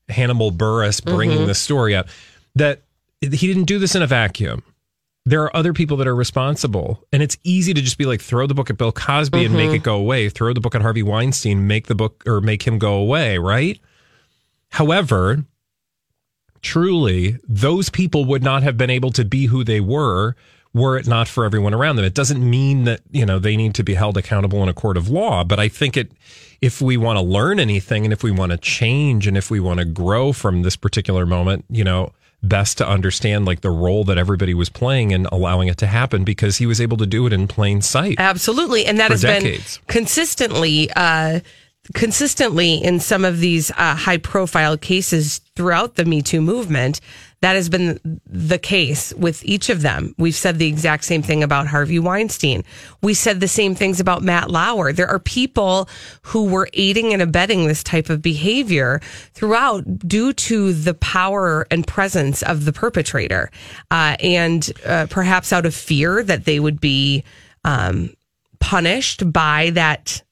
Hannibal 0.10 0.52
Buress 0.52 1.04
bringing 1.04 1.38
Mm-hmm. 1.38 1.48
this 1.48 1.60
story 1.60 1.96
up 1.96 2.08
that 2.56 2.82
he 3.22 3.48
didn't 3.48 3.66
do 3.66 3.80
this 3.80 3.96
in 3.96 4.02
a 4.02 4.08
vacuum. 4.08 4.64
There 5.28 5.44
are 5.44 5.54
other 5.54 5.74
people 5.74 5.98
that 5.98 6.08
are 6.08 6.16
responsible, 6.16 7.04
and 7.12 7.22
it's 7.22 7.38
easy 7.44 7.74
to 7.74 7.82
just 7.82 7.98
be 7.98 8.06
like 8.06 8.22
throw 8.22 8.48
the 8.48 8.54
book 8.54 8.70
at 8.70 8.78
Bill 8.78 8.94
Cosby 8.94 9.40
and 9.40 9.48
Mm-hmm. 9.50 9.58
make 9.58 9.72
it 9.72 9.84
go 9.84 9.98
away. 9.98 10.30
Throw 10.30 10.54
the 10.54 10.62
book 10.62 10.74
at 10.74 10.82
Harvey 10.82 11.04
Weinstein, 11.04 11.68
make 11.68 11.88
the 11.88 11.96
book 11.96 12.24
or 12.26 12.40
make 12.40 12.64
him 12.64 12.80
go 12.80 12.94
away, 12.94 13.38
right? 13.38 13.78
However, 14.70 15.44
truly, 16.62 17.38
those 17.46 17.90
people 17.90 18.24
would 18.24 18.42
not 18.42 18.64
have 18.64 18.78
been 18.78 18.90
able 18.90 19.12
to 19.12 19.26
be 19.26 19.48
who 19.48 19.66
they 19.66 19.82
were 19.82 20.36
were 20.74 20.98
it 20.98 21.08
not 21.08 21.28
for 21.28 21.44
everyone 21.44 21.74
around 21.74 21.98
them. 21.98 22.06
It 22.06 22.14
doesn't 22.14 22.48
mean 22.48 22.84
that, 22.84 23.02
you 23.12 23.26
know, 23.26 23.40
they 23.40 23.58
need 23.58 23.74
to 23.76 23.84
be 23.84 23.96
held 23.96 24.16
accountable 24.16 24.62
in 24.64 24.70
a 24.70 24.74
court 24.74 24.96
of 24.96 25.10
law, 25.10 25.44
but 25.44 25.60
I 25.60 25.68
think 25.68 25.98
it 25.98 26.12
if 26.62 26.82
we 26.82 26.96
want 26.98 27.18
to 27.18 27.22
learn 27.24 27.60
anything 27.60 28.06
and 28.06 28.14
if 28.14 28.24
we 28.24 28.32
want 28.32 28.52
to 28.52 28.58
change 28.58 29.28
and 29.28 29.36
if 29.36 29.52
we 29.52 29.60
want 29.60 29.80
to 29.80 29.86
grow 29.86 30.32
from 30.32 30.62
this 30.62 30.76
particular 30.76 31.26
moment, 31.26 31.66
you 31.70 31.84
know, 31.84 32.14
best 32.44 32.78
to 32.78 32.88
understand 32.88 33.46
like 33.46 33.62
the 33.62 33.70
role 33.70 34.04
that 34.06 34.18
everybody 34.18 34.54
was 34.54 34.70
playing 34.70 35.14
and 35.14 35.28
allowing 35.32 35.68
it 35.68 35.78
to 35.78 35.88
happen 35.88 36.24
because 36.24 36.58
he 36.58 36.66
was 36.66 36.80
able 36.80 36.98
to 36.98 37.06
do 37.06 37.26
it 37.26 37.34
in 37.34 37.48
plain 37.48 37.82
sight. 37.82 38.16
Absolutely, 38.20 38.86
and 38.86 39.00
that 39.00 39.12
has 39.12 39.22
decades. 39.22 39.78
been 39.78 39.86
consistently, 39.88 40.90
uh, 40.96 41.40
consistently 41.94 42.76
in 42.76 43.00
some 43.00 43.26
of 43.26 43.40
these 43.40 43.72
uh, 43.72 43.96
high-profile 43.96 44.78
cases 44.78 45.40
throughout 45.56 45.96
the 45.96 46.06
Me 46.06 46.22
Too 46.22 46.42
movement. 46.42 47.00
That 47.42 47.54
has 47.54 47.70
been 47.70 48.20
the 48.26 48.58
case 48.58 49.14
with 49.14 49.46
each 49.46 49.70
of 49.70 49.82
them. 49.84 50.16
We've 50.18 50.36
said 50.36 50.58
the 50.58 50.68
exact 50.68 51.04
same 51.04 51.22
thing 51.22 51.44
about 51.44 51.68
Harvey 51.68 52.00
Weinstein. 52.00 52.64
We 53.04 53.14
said 53.14 53.40
the 53.40 53.48
same 53.48 53.76
things 53.76 54.00
about 54.00 54.24
Matt 54.24 54.50
Lauer. 54.50 54.92
There 54.92 55.08
are 55.08 55.20
people 55.20 55.88
who 56.24 56.46
were 56.46 56.68
aiding 56.74 57.14
and 57.14 57.22
abetting 57.22 57.68
this 57.68 57.84
type 57.84 58.10
of 58.10 58.24
behavior 58.24 59.02
throughout 59.34 60.00
due 60.00 60.34
to 60.34 60.74
the 60.74 60.96
power 60.96 61.68
and 61.70 61.86
presence 61.86 62.42
of 62.42 62.66
the 62.66 62.74
perpetrator, 62.74 63.52
uh, 63.92 64.18
and 64.20 64.72
uh, 64.86 65.06
perhaps 65.10 65.54
out 65.54 65.68
of 65.68 65.76
fear 65.76 66.24
that 66.24 66.46
they 66.46 66.60
would 66.60 66.82
be 66.82 67.24
um, 67.64 68.10
punished 68.60 69.32
by 69.32 69.70
that 69.72 70.24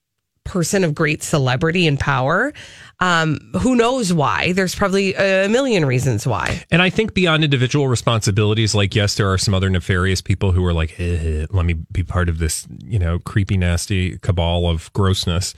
person 0.45 0.83
of 0.85 0.95
great 0.95 1.21
celebrity 1.21 1.85
and 1.85 1.99
power. 1.99 2.53
Um, 3.01 3.39
who 3.59 3.75
knows 3.75 4.13
why? 4.13 4.53
There's 4.53 4.73
probably 4.73 5.13
a 5.15 5.49
million 5.49 5.85
reasons 5.85 6.25
why. 6.25 6.63
And 6.71 6.81
I 6.81 6.89
think 6.89 7.13
beyond 7.13 7.43
individual 7.43 7.89
responsibilities, 7.89 8.73
like, 8.73 8.95
yes, 8.95 9.15
there 9.15 9.29
are 9.29 9.37
some 9.37 9.53
other 9.53 9.69
nefarious 9.69 10.21
people 10.21 10.53
who 10.53 10.63
are 10.65 10.73
like, 10.73 10.97
eh, 10.97 11.45
let 11.49 11.65
me 11.65 11.73
be 11.73 12.03
part 12.03 12.29
of 12.29 12.39
this, 12.39 12.65
you 12.85 12.97
know, 12.97 13.19
creepy, 13.19 13.57
nasty 13.57 14.17
cabal 14.19 14.69
of 14.69 14.93
grossness. 14.93 15.53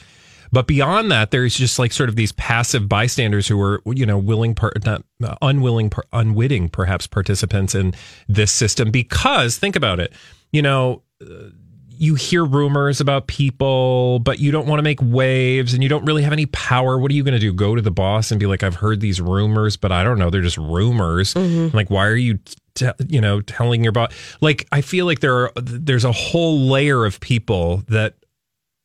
But 0.52 0.66
beyond 0.66 1.12
that, 1.12 1.32
there's 1.32 1.56
just 1.56 1.78
like 1.78 1.92
sort 1.92 2.10
of 2.10 2.16
these 2.16 2.32
passive 2.32 2.88
bystanders 2.88 3.48
who 3.48 3.62
are, 3.62 3.82
you 3.86 4.06
know, 4.06 4.18
willing, 4.18 4.56
par- 4.56 4.74
not 4.86 5.04
uh, 5.22 5.36
unwilling, 5.42 5.90
par- 5.90 6.06
unwitting, 6.14 6.70
perhaps 6.70 7.06
participants 7.06 7.76
in 7.76 7.94
this 8.28 8.52
system. 8.52 8.90
Because 8.90 9.58
think 9.58 9.76
about 9.76 10.00
it, 10.00 10.14
you 10.52 10.62
know, 10.62 11.04
you 12.00 12.16
hear 12.16 12.44
rumors 12.46 13.00
about 13.02 13.28
people, 13.28 14.20
but 14.20 14.40
you 14.40 14.52
don't 14.52 14.68
want 14.68 14.80
to 14.80 14.84
make 14.84 15.00
waves 15.02 15.74
and 15.74 15.82
you 15.84 15.90
don't 15.90 16.06
really 16.06 16.24
have 16.24 16.34
any 16.34 16.46
power. 16.48 16.98
What 16.98 17.12
are 17.12 17.14
you 17.14 17.24
going 17.24 17.34
to 17.34 17.40
do? 17.40 17.54
Go 17.54 17.76
to 17.76 17.82
the 17.82 17.92
boss 17.92 18.32
and 18.32 18.40
be 18.40 18.46
like, 18.46 18.64
I've 18.64 18.76
heard 18.76 19.00
these 19.00 19.20
rumors, 19.22 19.78
but 19.78 19.92
I 19.92 20.04
don't 20.04 20.20
know. 20.20 20.30
They're 20.30 20.42
just 20.42 20.58
rumors. 20.58 21.36
Like, 21.36 21.90
why 21.90 22.08
are 22.08 22.16
you, 22.16 22.40
you 23.08 23.22
know, 23.22 23.42
telling 23.42 23.84
your 23.84 23.92
boss? 23.92 24.12
Like, 24.42 24.68
I 24.72 24.82
feel 24.82 25.06
like 25.06 25.20
there 25.20 25.36
are, 25.36 25.52
there's 25.56 26.06
a 26.06 26.12
whole 26.12 26.60
layer 26.68 27.06
of 27.06 27.20
people 27.20 27.84
that 27.90 28.16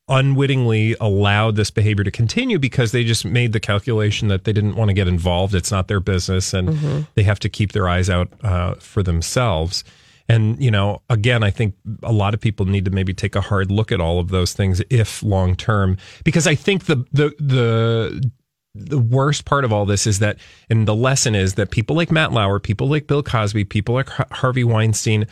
unwittingly 0.09 0.97
allowed 1.01 1.57
this 1.57 1.71
behavior 1.71 2.05
to 2.05 2.11
continue 2.11 2.59
because 2.59 2.93
they 2.93 3.05
just 3.05 3.25
made 3.25 3.53
the 3.53 3.61
calculation 3.61 4.29
that 4.29 4.45
they 4.45 4.53
didn't 4.53 4.75
want 4.75 4.89
to 4.89 4.93
get 4.95 5.09
involved. 5.09 5.55
It's 5.55 5.71
not 5.71 5.89
their 5.89 6.01
business, 6.01 6.53
and 6.53 6.69
Mm-hmm. 6.71 7.01
they 7.15 7.23
have 7.23 7.39
to 7.41 7.49
keep 7.49 7.73
their 7.73 7.89
eyes 7.89 8.09
out 8.11 8.29
uh, 8.43 8.75
for 8.75 9.03
themselves. 9.03 9.85
And 10.33 10.63
you 10.63 10.71
know, 10.71 11.03
again, 11.11 11.43
I 11.43 11.51
think 11.51 11.75
a 12.03 12.11
lot 12.11 12.33
of 12.33 12.41
people 12.41 12.65
need 12.65 12.87
to 12.87 12.91
maybe 12.91 13.13
take 13.13 13.37
a 13.37 13.43
hard 13.43 13.71
look 13.71 13.93
at 13.93 14.01
all 14.01 14.19
of 14.19 14.29
those 14.29 14.55
things 14.55 14.81
if 14.89 15.23
long 15.23 15.55
term, 15.55 15.99
because 16.25 16.47
I 16.47 16.55
think 16.55 16.87
the 16.87 17.05
the 17.13 17.35
the 17.39 18.31
the 18.75 18.99
worst 18.99 19.45
part 19.45 19.67
of 19.67 19.75
all 19.75 19.85
this 19.85 20.07
is 20.07 20.21
that, 20.21 20.39
and 20.71 20.89
the 20.89 20.95
lesson 20.95 21.35
is 21.35 21.55
that 21.55 21.71
people 21.71 21.95
like 21.95 22.11
Matt 22.11 22.33
Lauer, 22.33 22.59
people 22.59 22.89
like 22.89 23.07
Bill 23.07 23.23
Cosby, 23.23 23.65
people 23.65 23.95
like 23.95 24.09
Harvey 24.09 24.65
Weinstein, 24.65 25.27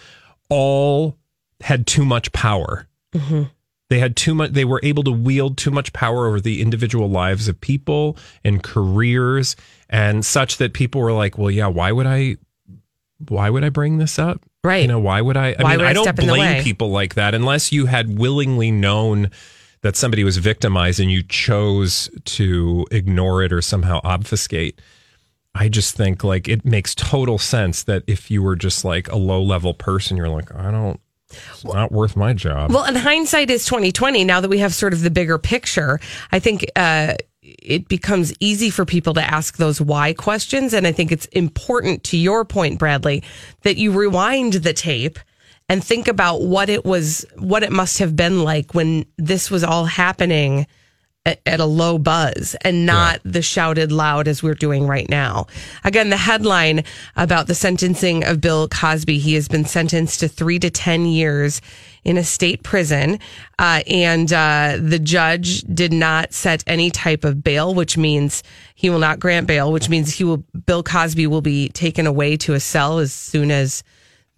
all 0.51 1.17
had 1.63 1.87
too 1.87 2.05
much 2.05 2.31
power. 2.33 2.87
Mm-hmm. 3.15 3.45
They 3.89 4.01
had 4.01 4.17
too 4.17 4.35
much. 4.35 4.53
They 4.53 4.67
were 4.67 4.81
able 4.83 5.03
to 5.05 5.11
wield 5.11 5.57
too 5.57 5.71
much 5.71 5.95
power 5.95 6.27
over 6.27 6.43
the 6.43 6.61
individual 6.61 7.09
lives 7.09 7.49
of 7.49 7.59
people 7.59 8.19
and 8.45 8.63
careers, 8.63 9.57
and 9.89 10.27
such 10.27 10.59
that 10.59 10.75
people 10.75 11.01
were 11.01 11.13
like, 11.15 11.39
"Well, 11.39 11.51
yeah, 11.51 11.69
why 11.69 11.91
would 11.91 12.07
I? 12.07 12.37
Why 13.31 13.49
would 13.49 13.65
I 13.65 13.71
bring 13.71 13.97
this 13.97 14.19
up? 14.19 14.45
Right. 14.63 14.83
You 14.83 14.89
know, 14.89 15.01
why 15.01 15.21
would 15.21 15.37
I? 15.37 15.55
I 15.59 15.63
Why 15.63 15.77
mean, 15.77 15.87
I 15.87 15.91
I 15.91 15.93
don't 15.93 16.05
step 16.05 16.19
in 16.19 16.27
the 16.27 16.35
blame 16.35 16.63
people 16.63 16.91
like 16.91 17.15
that 17.15 17.35
unless 17.35 17.73
you 17.73 17.87
had 17.87 18.19
willingly 18.19 18.71
known 18.71 19.31
that 19.83 19.97
somebody 19.97 20.25
was 20.25 20.37
victimized 20.37 21.01
and 21.01 21.11
you 21.11 21.23
chose 21.23 22.11
to 22.27 22.87
ignore 22.91 23.43
it 23.43 23.53
or 23.53 23.63
somehow 23.63 24.01
obfuscate. 24.05 24.81
I 25.55 25.69
just 25.69 25.97
think 25.97 26.23
like 26.23 26.47
it 26.47 26.65
makes 26.65 26.95
total 26.95 27.39
sense 27.39 27.83
that 27.85 28.05
if 28.07 28.31
you 28.31 28.43
were 28.43 28.55
just 28.55 28.85
like 28.85 29.11
a 29.11 29.17
low 29.17 29.43
level 29.43 29.75
person, 29.75 30.17
you're 30.17 30.29
like, 30.29 30.55
I 30.55 30.71
don't. 30.71 31.01
It's 31.31 31.65
not 31.65 31.93
worth 31.93 32.17
my 32.17 32.33
job. 32.35 32.73
Well, 32.73 32.85
and 32.85 32.97
hindsight 32.97 33.51
is 33.51 33.65
twenty 33.65 33.93
twenty. 33.93 34.25
Now 34.25 34.41
that 34.41 34.49
we 34.49 34.59
have 34.59 34.75
sort 34.75 34.93
of 34.93 35.01
the 35.01 35.11
bigger 35.11 35.39
picture, 35.39 36.01
I 36.33 36.39
think 36.39 36.67
uh, 36.77 37.15
it 37.63 37.89
becomes 37.89 38.33
easy 38.41 38.71
for 38.71 38.85
people 38.85 39.15
to 39.15 39.23
ask 39.23 39.57
those 39.57 39.81
why 39.81 40.13
questions, 40.13 40.73
and 40.73 40.87
I 40.87 40.93
think 40.93 41.13
it's 41.13 41.27
important 41.27 42.05
to 42.05 42.17
your 42.17 42.45
point, 42.45 42.79
Bradley, 42.79 43.23
that 43.63 43.77
you 43.77 43.93
rewind 43.93 44.55
the 44.55 44.73
tape 44.73 45.19
and 45.69 45.85
think 45.85 46.09
about 46.09 46.43
what 46.43 46.69
it 46.69 46.85
was, 46.85 47.25
what 47.37 47.63
it 47.63 47.73
must 47.73 47.99
have 47.99 48.17
been 48.17 48.43
like 48.43 48.75
when 48.75 49.07
this 49.17 49.51
was 49.51 49.63
all 49.63 49.85
happening 49.85 50.67
at, 51.27 51.41
at 51.45 51.61
a 51.61 51.65
low 51.65 51.99
buzz 51.99 52.57
and 52.63 52.87
not 52.87 53.21
the 53.25 53.43
shouted 53.43 53.93
loud 53.93 54.27
as 54.27 54.43
we're 54.43 54.55
doing 54.55 54.87
right 54.87 55.09
now. 55.09 55.47
Again, 55.85 56.11
the 56.11 56.17
headline 56.17 56.85
about 57.17 57.47
the 57.47 57.55
sentencing 57.55 58.25
of 58.25 58.41
Bill 58.41 58.69
Cosby, 58.69 59.19
he 59.19 59.35
has 59.35 59.47
been 59.47 59.67
sentenced 59.67 60.21
to 60.21 60.29
three 60.29 60.59
to 60.59 60.71
10 60.71 61.05
years 61.05 61.61
in 62.05 62.17
a 62.17 62.25
state 62.25 62.63
prison. 62.63 63.19
Uh, 63.59 63.83
and 63.87 64.33
uh, 64.33 64.79
the 64.81 64.99
judge 64.99 65.61
did 65.63 65.93
not 65.93 66.33
set 66.33 66.65
any 66.67 66.91
type 66.91 67.25
of 67.25 67.45
bail, 67.45 67.75
which 67.75 67.99
means 67.99 68.43
he 68.75 68.89
will 68.89 68.99
not 68.99 69.21
grant 69.21 69.47
bail, 69.47 69.71
which 69.71 69.91
means 69.91 70.15
he 70.15 70.25
will, 70.25 70.39
Bill 70.65 70.83
Cosby 70.83 71.27
will 71.27 71.43
be 71.43 71.69
taken 71.69 72.07
away 72.07 72.39
to 72.39 72.55
a 72.55 72.61
cell 72.61 72.99
as 72.99 73.13
soon 73.13 73.51
as 73.51 73.83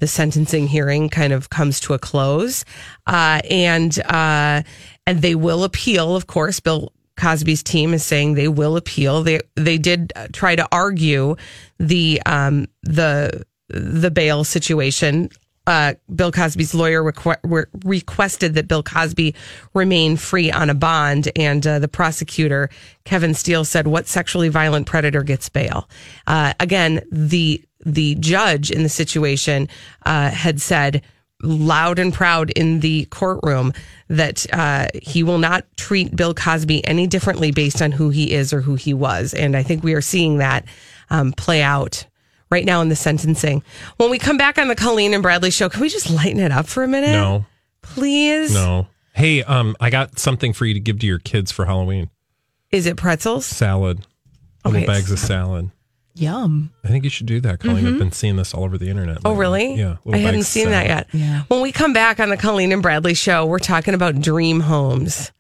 the 0.03 0.09
sentencing 0.09 0.67
hearing 0.67 1.09
kind 1.09 1.33
of 1.33 1.49
comes 1.49 1.79
to 1.79 1.95
a 1.95 1.99
close, 1.99 2.65
uh, 3.07 3.41
and 3.49 4.01
uh, 4.01 4.61
and 5.07 5.23
they 5.23 5.37
will 5.37 5.63
appeal. 5.63 6.17
Of 6.17 6.27
course, 6.27 6.59
Bill 6.59 6.93
Cosby's 7.17 7.63
team 7.63 7.95
is 7.95 8.05
saying 8.05 8.35
they 8.35 8.49
will 8.49 8.77
appeal. 8.77 9.23
They 9.23 9.39
they 9.55 9.79
did 9.79 10.13
try 10.33 10.57
to 10.57 10.67
argue 10.73 11.37
the 11.79 12.21
um, 12.27 12.67
the 12.83 13.45
the 13.69 14.11
bail 14.11 14.43
situation. 14.43 15.31
Uh, 15.69 15.95
Bill 16.13 16.33
Cosby's 16.33 16.75
lawyer 16.75 17.05
requ- 17.05 17.39
re- 17.45 17.67
requested 17.85 18.55
that 18.55 18.67
Bill 18.67 18.83
Cosby 18.83 19.37
remain 19.73 20.17
free 20.17 20.51
on 20.51 20.69
a 20.69 20.75
bond, 20.75 21.31
and 21.37 21.65
uh, 21.65 21.79
the 21.79 21.87
prosecutor 21.87 22.71
Kevin 23.05 23.35
Steele 23.35 23.65
said, 23.65 23.87
"What 23.87 24.09
sexually 24.09 24.49
violent 24.49 24.89
predator 24.89 25.23
gets 25.23 25.49
bail?" 25.49 25.89
Uh, 26.27 26.55
again, 26.59 27.03
the 27.13 27.63
the 27.85 28.15
judge 28.17 28.71
in 28.71 28.83
the 28.83 28.89
situation 28.89 29.69
uh, 30.05 30.31
had 30.31 30.61
said 30.61 31.03
loud 31.43 31.99
and 31.99 32.15
proud 32.15 32.51
in 32.51 32.81
the 32.81 33.05
courtroom 33.07 33.73
that 34.09 34.47
uh, 34.53 34.87
he 35.03 35.23
will 35.23 35.39
not 35.39 35.65
treat 35.77 36.15
Bill 36.15 36.35
Cosby 36.35 36.87
any 36.87 37.07
differently 37.07 37.51
based 37.51 37.83
on 37.83 37.93
who 37.93 38.11
he 38.11 38.33
is 38.33 38.53
or 38.53 38.61
who 38.61 38.77
he 38.77 38.95
was. 38.95 39.35
And 39.35 39.57
I 39.57 39.63
think 39.63 39.83
we 39.83 39.95
are 39.95 40.01
seeing 40.01 40.39
that 40.39 40.65
um, 41.11 41.33
play 41.33 41.63
out 41.63 42.07
right 42.51 42.65
now 42.65 42.81
in 42.81 42.89
the 42.89 42.97
sentencing. 42.97 43.63
When 43.97 44.11
we 44.11 44.19
come 44.19 44.37
back 44.37 44.59
on 44.59 44.69
the 44.69 44.77
Colleen 44.77 45.15
and 45.15 45.23
Bradley 45.23 45.51
show, 45.51 45.69
can 45.69 45.81
we 45.81 45.89
just 45.89 46.11
lighten 46.11 46.39
it 46.41 46.53
up 46.53 46.67
for 46.67 46.85
a 46.85 46.89
minute? 46.89 47.13
no, 47.13 47.45
Please? 47.83 48.55
no. 48.55 48.87
Hey, 49.15 49.43
um, 49.43 49.77
I 49.81 49.91
got 49.91 50.19
something 50.19 50.53
for 50.53 50.65
you 50.65 50.75
to 50.75 50.81
give 50.81 51.01
to 51.01 51.07
your 51.07 51.19
kids 51.19 51.51
for 51.51 51.67
Halloween. 51.67 52.09
Is 52.71 52.87
it 52.87 52.97
pretzels? 52.97 53.45
Salad. 53.45 54.07
Little 54.65 54.87
bags 54.87 55.11
of 55.11 55.19
salad. 55.19 55.71
Yum. 56.15 56.71
I 56.85 56.89
think 56.89 57.05
you 57.05 57.11
should 57.11 57.27
do 57.27 57.41
that, 57.41 57.61
Colleen. 57.61 57.79
I've 57.79 57.85
mm-hmm. 57.85 57.99
been 57.99 58.13
seeing 58.13 58.37
this 58.37 58.53
all 58.53 58.65
over 58.65 58.77
the 58.77 58.89
internet. 58.89 59.19
Oh, 59.25 59.35
really? 59.35 59.75
Yeah. 59.75 59.85
I 59.85 59.99
little 60.05 60.21
hadn't 60.21 60.41
bags 60.41 60.47
of 60.47 60.47
seen 60.47 60.71
that 60.71 60.87
yet. 60.87 61.09
Yeah. 61.13 61.43
When 61.49 61.61
we 61.63 61.73
come 61.73 61.93
back 61.93 62.21
on 62.21 62.29
the 62.29 62.37
Colleen 62.37 62.73
and 62.73 62.83
Bradley 62.83 63.15
show, 63.15 63.47
we're 63.47 63.59
talking 63.59 63.95
about 63.95 64.21
dream 64.21 64.61
homes. 64.61 65.33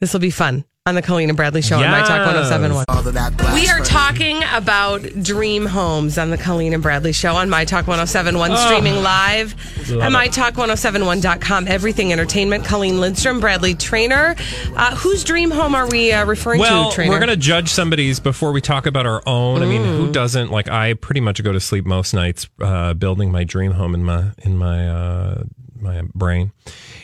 This 0.00 0.12
will 0.12 0.20
be 0.20 0.30
fun 0.30 0.64
on 0.84 0.96
the 0.96 1.02
Colleen 1.02 1.28
and 1.30 1.36
Bradley 1.36 1.62
show 1.62 1.76
on 1.76 1.88
My 1.92 2.00
Talk 2.00 2.26
Yes. 2.26 2.50
1071. 2.50 3.54
We 3.54 3.68
are 3.68 3.78
talking 3.84 4.42
about 4.52 5.02
dream 5.22 5.64
homes 5.64 6.18
on 6.18 6.30
the 6.30 6.36
Colleen 6.38 6.72
and 6.74 6.82
Bradley 6.82 7.12
show 7.12 7.36
on 7.36 7.48
My 7.48 7.64
Talk 7.64 7.86
1071, 7.86 8.56
streaming 8.56 9.00
live 9.00 9.52
at 9.92 10.10
MyTalk1071.com. 10.10 11.68
Everything 11.68 12.12
Entertainment. 12.12 12.64
Colleen 12.64 13.00
Lindstrom, 13.00 13.38
Bradley 13.38 13.76
Traynor. 13.76 14.34
Uh, 14.74 14.96
whose 14.96 15.22
dream 15.22 15.52
home 15.52 15.76
are 15.76 15.88
we 15.88 16.10
uh, 16.10 16.26
referring 16.26 16.58
Well, 16.58 16.90
to, 16.90 16.94
Traynor? 16.96 17.12
we're 17.12 17.18
going 17.20 17.28
to 17.28 17.36
judge 17.36 17.68
somebody's 17.68 18.18
before 18.18 18.50
we 18.50 18.60
talk 18.60 18.86
about 18.86 19.06
our 19.06 19.22
own. 19.24 19.62
I 19.62 19.66
mean, 19.66 19.82
Mm. 19.82 19.96
who 19.98 20.10
doesn't? 20.12 20.50
Like, 20.50 20.68
I 20.68 20.94
pretty 20.94 21.20
much 21.20 21.40
go 21.44 21.52
to 21.52 21.60
sleep 21.60 21.86
most 21.86 22.12
nights 22.12 22.48
uh, 22.60 22.94
building 22.94 23.30
my 23.30 23.44
dream 23.44 23.70
home 23.72 23.94
in 23.94 24.02
my 24.02 24.30
in 24.38 24.56
my 24.58 24.88
uh, 24.88 25.42
my 25.80 26.02
brain, 26.12 26.50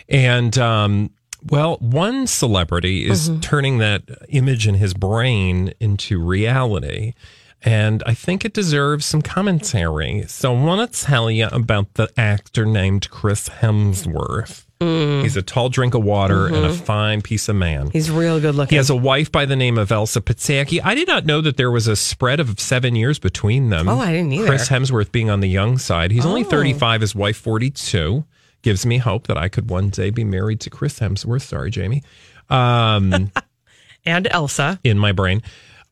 and 0.08 0.56
um, 0.58 1.10
well, 1.48 1.76
one 1.80 2.26
celebrity 2.26 3.06
is 3.08 3.28
Mm-hmm. 3.30 3.40
turning 3.40 3.78
that 3.78 4.02
image 4.28 4.66
in 4.66 4.74
his 4.74 4.94
brain 4.94 5.72
into 5.80 6.22
reality. 6.22 7.14
And 7.62 8.04
I 8.06 8.14
think 8.14 8.44
it 8.44 8.52
deserves 8.52 9.04
some 9.04 9.20
commentary. 9.20 10.24
So 10.28 10.54
I 10.54 10.62
want 10.64 10.92
to 10.92 11.00
tell 11.04 11.28
you 11.28 11.48
about 11.50 11.94
the 11.94 12.08
actor 12.16 12.64
named 12.64 13.10
Chris 13.10 13.48
Hemsworth. 13.48 14.64
Mm. 14.80 15.22
He's 15.22 15.36
a 15.36 15.42
tall 15.42 15.68
drink 15.68 15.94
of 15.94 16.04
water 16.04 16.46
and 16.46 16.54
Mm-hmm. 16.54 16.70
a 16.70 16.72
fine 16.72 17.20
piece 17.20 17.48
of 17.48 17.56
man. 17.56 17.90
He's 17.90 18.12
real 18.12 18.38
good 18.38 18.54
looking. 18.54 18.70
He 18.70 18.76
has 18.76 18.90
a 18.90 18.94
wife 18.96 19.32
by 19.32 19.44
the 19.44 19.56
name 19.56 19.76
of 19.76 19.90
Elsa 19.90 20.20
Pataky. 20.20 20.80
I 20.84 20.94
did 20.94 21.08
not 21.08 21.26
know 21.26 21.40
that 21.40 21.56
there 21.56 21.70
was 21.72 21.88
a 21.88 21.96
spread 21.96 22.38
of 22.38 22.60
seven 22.60 22.94
years 22.94 23.18
between 23.18 23.70
them. 23.70 23.88
Oh, 23.88 23.98
I 23.98 24.12
didn't 24.12 24.32
either. 24.32 24.46
Chris 24.46 24.68
Hemsworth 24.68 25.10
being 25.10 25.28
on 25.30 25.40
the 25.40 25.48
young 25.48 25.78
side. 25.78 26.12
He's 26.12 26.24
only 26.24 26.44
Oh. 26.44 26.48
35, 26.48 27.00
his 27.00 27.14
wife 27.16 27.36
42. 27.38 28.24
Gives 28.62 28.84
me 28.84 28.98
hope 28.98 29.26
that 29.28 29.38
I 29.38 29.48
could 29.48 29.70
one 29.70 29.90
day 29.90 30.10
be 30.10 30.24
married 30.24 30.60
to 30.60 30.70
Chris 30.70 30.98
Hemsworth. 30.98 31.42
Sorry, 31.42 31.70
Jamie. 31.70 32.02
Um, 32.50 33.30
and 34.04 34.28
Elsa. 34.30 34.80
in 34.82 34.98
my 34.98 35.12
brain. 35.12 35.42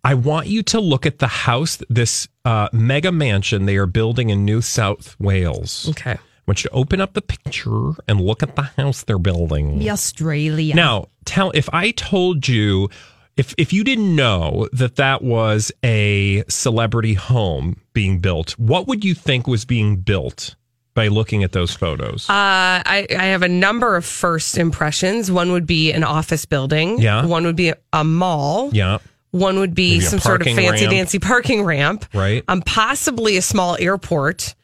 I 0.02 0.14
want 0.14 0.46
you 0.46 0.62
to 0.64 0.80
look 0.80 1.04
at 1.04 1.18
the 1.18 1.26
house, 1.26 1.82
this 1.88 2.28
uh, 2.44 2.68
mega 2.72 3.10
mansion 3.10 3.66
they 3.66 3.76
are 3.76 3.86
building 3.86 4.30
in 4.30 4.44
New 4.44 4.60
South 4.62 5.18
Wales. 5.18 5.88
Okay. 5.90 6.12
I 6.12 6.18
want 6.46 6.62
you 6.62 6.70
to 6.70 6.76
open 6.76 7.00
up 7.00 7.14
the 7.14 7.22
picture 7.22 7.90
and 8.06 8.20
look 8.20 8.42
at 8.42 8.54
the 8.54 8.62
house 8.62 9.02
they're 9.02 9.18
building. 9.18 9.80
The 9.80 9.90
Australia. 9.90 10.76
Now, 10.76 11.08
tell 11.24 11.50
if 11.56 11.68
I 11.72 11.90
told 11.90 12.46
you 12.46 12.88
if 13.36 13.52
if 13.58 13.72
you 13.72 13.82
didn't 13.82 14.14
know 14.14 14.68
that 14.72 14.94
that 14.96 15.22
was 15.22 15.72
a 15.84 16.44
celebrity 16.48 17.14
home 17.14 17.80
being 17.92 18.20
built, 18.20 18.52
what 18.58 18.86
would 18.86 19.04
you 19.04 19.12
think 19.12 19.48
was 19.48 19.64
being 19.64 19.96
built 19.96 20.54
by 20.96 21.06
looking 21.06 21.44
at 21.44 21.52
those 21.52 21.72
photos? 21.72 22.28
Uh, 22.28 22.32
I, 22.32 23.06
I 23.10 23.26
have 23.26 23.42
a 23.42 23.48
number 23.48 23.94
of 23.94 24.04
first 24.04 24.58
impressions. 24.58 25.30
One 25.30 25.52
would 25.52 25.66
be 25.66 25.92
an 25.92 26.02
office 26.02 26.44
building. 26.44 26.98
Yeah. 27.00 27.24
One 27.24 27.44
would 27.44 27.54
be 27.54 27.72
a 27.92 28.02
mall. 28.02 28.70
yeah, 28.72 28.98
One 29.30 29.60
would 29.60 29.74
be 29.76 29.92
Maybe 29.98 30.04
some 30.04 30.18
sort 30.18 30.40
of 30.40 30.46
fancy 30.46 30.84
ramp. 30.86 30.90
dancy 30.90 31.18
parking 31.20 31.62
ramp. 31.62 32.04
right. 32.12 32.42
Um, 32.48 32.62
possibly 32.62 33.36
a 33.36 33.42
small 33.42 33.76
airport. 33.78 34.56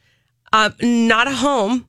Um, 0.51 0.73
not 0.81 1.27
a 1.27 1.31
home. 1.33 1.87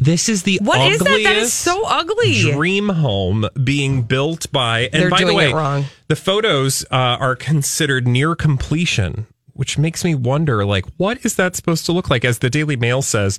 This 0.00 0.28
is 0.28 0.44
the 0.44 0.60
What 0.62 0.80
is 0.92 1.00
that? 1.00 1.20
That 1.24 1.36
is 1.36 1.52
so 1.52 1.82
ugly. 1.84 2.40
dream 2.52 2.88
home 2.88 3.48
being 3.64 4.02
built 4.02 4.46
by 4.52 4.82
and 4.92 5.02
They're 5.02 5.10
by 5.10 5.18
doing 5.18 5.28
the 5.30 5.34
way 5.34 5.50
it 5.50 5.54
wrong. 5.54 5.86
the 6.06 6.14
photos 6.14 6.84
uh, 6.92 6.94
are 7.18 7.34
considered 7.34 8.06
near 8.06 8.36
completion 8.36 9.26
which 9.58 9.76
makes 9.76 10.04
me 10.04 10.14
wonder 10.14 10.64
like 10.64 10.84
what 10.96 11.24
is 11.24 11.34
that 11.34 11.54
supposed 11.56 11.84
to 11.86 11.92
look 11.92 12.08
like 12.08 12.24
as 12.24 12.38
the 12.38 12.48
daily 12.50 12.76
mail 12.76 13.02
says 13.02 13.38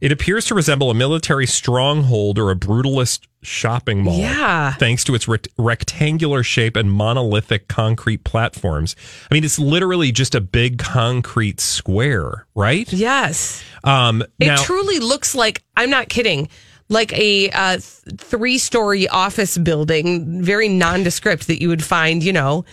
it 0.00 0.12
appears 0.12 0.46
to 0.46 0.54
resemble 0.54 0.90
a 0.92 0.94
military 0.94 1.46
stronghold 1.46 2.38
or 2.38 2.52
a 2.52 2.54
brutalist 2.54 3.26
shopping 3.42 4.02
mall 4.04 4.16
Yeah. 4.18 4.72
thanks 4.74 5.02
to 5.04 5.14
its 5.16 5.26
rect- 5.26 5.48
rectangular 5.58 6.42
shape 6.44 6.76
and 6.76 6.92
monolithic 6.92 7.66
concrete 7.68 8.22
platforms 8.24 8.94
i 9.30 9.34
mean 9.34 9.42
it's 9.44 9.58
literally 9.58 10.12
just 10.12 10.34
a 10.36 10.40
big 10.40 10.78
concrete 10.78 11.60
square 11.60 12.46
right 12.54 12.92
Yes. 12.92 13.62
um 13.84 14.22
It 14.38 14.46
now 14.46 14.62
truly 14.62 14.98
looks 15.00 15.34
like, 15.34 15.62
I'm 15.76 15.90
not 15.90 16.08
kidding, 16.08 16.48
like 16.88 17.12
a 17.12 17.50
uh, 17.50 17.78
three 17.80 18.56
story 18.58 19.06
office 19.08 19.58
building, 19.58 20.42
very 20.42 20.68
nondescript 20.68 21.46
that 21.48 21.60
you 21.60 21.68
would 21.68 21.84
find, 21.84 22.22
you 22.22 22.32
know, 22.32 22.64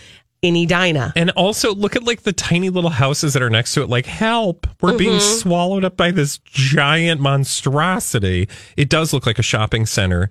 And 1.16 1.30
also 1.30 1.74
look 1.74 1.96
at 1.96 2.04
like 2.04 2.22
the 2.22 2.32
tiny 2.32 2.70
little 2.70 2.90
houses 2.90 3.32
that 3.34 3.42
are 3.42 3.50
next 3.50 3.74
to 3.74 3.82
it. 3.82 3.88
Like, 3.88 4.06
help, 4.06 4.66
we're 4.80 4.96
being 4.98 5.18
Mm-hmm. 5.18 5.38
swallowed 5.40 5.84
up 5.84 5.96
by 5.96 6.10
this 6.10 6.38
giant 6.38 7.20
monstrosity. 7.20 8.48
It 8.76 8.88
does 8.88 9.12
look 9.12 9.26
like 9.26 9.38
a 9.38 9.42
shopping 9.42 9.86
center 9.86 10.30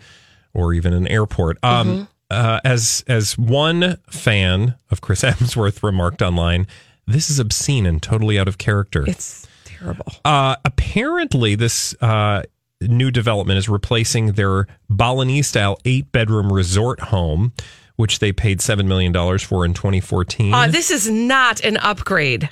or 0.53 0.73
even 0.73 0.93
an 0.93 1.07
airport. 1.07 1.57
Um, 1.63 1.87
Mm-hmm. 1.87 2.03
uh, 2.31 2.59
as 2.63 3.03
as 3.07 3.37
one 3.37 3.97
fan 4.09 4.75
of 4.89 5.01
Chris 5.01 5.21
Hemsworth 5.23 5.83
remarked 5.83 6.21
online, 6.21 6.65
this 7.07 7.29
is 7.29 7.37
obscene 7.39 7.85
and 7.85 8.01
totally 8.01 8.39
out 8.39 8.47
of 8.47 8.57
character. 8.57 9.03
It's 9.07 9.47
terrible. 9.65 10.05
Uh, 10.23 10.55
apparently, 10.65 11.55
this 11.55 11.93
uh, 12.01 12.43
new 12.81 13.11
development 13.11 13.57
is 13.59 13.69
replacing 13.69 14.33
their 14.33 14.67
Balinese 14.89 15.47
style 15.47 15.77
eight 15.85 16.11
bedroom 16.11 16.51
resort 16.51 16.99
home, 16.99 17.53
which 17.95 18.19
they 18.19 18.31
paid 18.31 18.59
$7 18.59 18.85
million 18.85 19.13
for 19.39 19.65
in 19.65 19.73
2014. 19.73 20.53
Uh, 20.53 20.67
this 20.67 20.91
is 20.91 21.09
not 21.09 21.61
an 21.63 21.77
upgrade. 21.77 22.49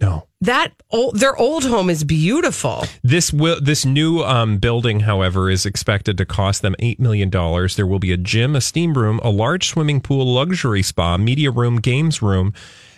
no. 0.00 0.26
That 0.42 0.74
old, 0.90 1.18
their 1.18 1.34
old 1.34 1.64
home 1.64 1.88
is 1.88 2.04
beautiful. 2.04 2.84
This 3.02 3.32
will 3.32 3.58
this 3.58 3.86
new 3.86 4.20
um, 4.22 4.58
building, 4.58 5.00
however, 5.00 5.48
is 5.48 5.64
expected 5.64 6.18
to 6.18 6.26
cost 6.26 6.60
them 6.60 6.76
eight 6.78 7.00
million 7.00 7.30
dollars. 7.30 7.74
There 7.74 7.86
will 7.86 7.98
be 7.98 8.12
a 8.12 8.18
gym, 8.18 8.54
a 8.54 8.60
steam 8.60 8.92
room, 8.98 9.18
a 9.24 9.30
large 9.30 9.66
swimming 9.68 10.02
pool, 10.02 10.26
luxury 10.26 10.82
spa, 10.82 11.16
media 11.16 11.50
room, 11.50 11.80
games 11.80 12.20
room, 12.20 12.52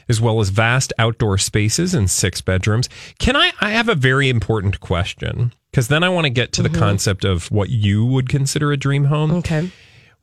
as 0.09 0.21
well 0.21 0.41
as 0.41 0.49
vast 0.49 0.93
outdoor 0.99 1.39
spaces 1.39 1.95
and 1.95 2.11
six 2.11 2.41
bedrooms. 2.41 2.89
Can 3.21 3.37
I? 3.37 3.53
I 3.61 3.71
have 3.71 3.89
a 3.89 3.95
very 3.95 4.29
important 4.29 4.81
question 4.81 5.53
because 5.71 5.87
then 5.87 6.03
I 6.03 6.09
want 6.09 6.25
to 6.25 6.31
get 6.31 6.51
to 6.55 6.63
the 6.63 6.69
concept 6.71 7.25
of 7.25 7.53
what 7.53 7.71
you 7.71 8.05
would 8.05 8.29
consider 8.29 8.73
a 8.73 8.77
dream 8.77 9.05
home. 9.05 9.31
Okay. 9.31 9.71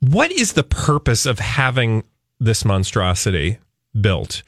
What 0.08 0.32
is 0.32 0.54
the 0.54 0.64
purpose 0.64 1.26
of 1.26 1.40
having 1.40 2.04
this 2.40 2.64
monstrosity 2.64 3.58
built? 4.00 4.44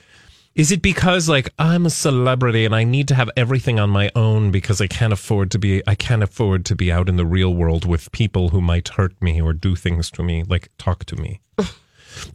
Is 0.53 0.71
it 0.71 0.83
because 0.83 1.27
like 1.27 1.49
I'm 1.57 1.87
a 1.87 1.89
celebrity 1.89 2.63
and 2.63 2.75
I 2.75 2.83
need 2.83 3.07
to 3.07 3.15
have 3.15 3.31
everything 3.35 3.79
on 3.79 3.89
my 3.89 4.11
own 4.15 4.51
because 4.51 4.81
I 4.81 4.85
can't 4.85 5.13
afford 5.13 5.49
to 5.51 5.57
be 5.57 5.81
I 5.87 5.95
can't 5.95 6.21
afford 6.21 6.63
to 6.65 6.75
be 6.75 6.91
out 6.91 7.09
in 7.09 7.15
the 7.15 7.25
real 7.25 7.55
world 7.55 7.85
with 7.85 8.11
people 8.11 8.49
who 8.49 8.61
might 8.61 8.89
hurt 8.89 9.19
me 9.19 9.41
or 9.41 9.51
do 9.51 9.75
things 9.75 10.11
to 10.11 10.21
me, 10.21 10.43
like 10.43 10.69
talk 10.77 11.05
to 11.05 11.15
me. 11.15 11.41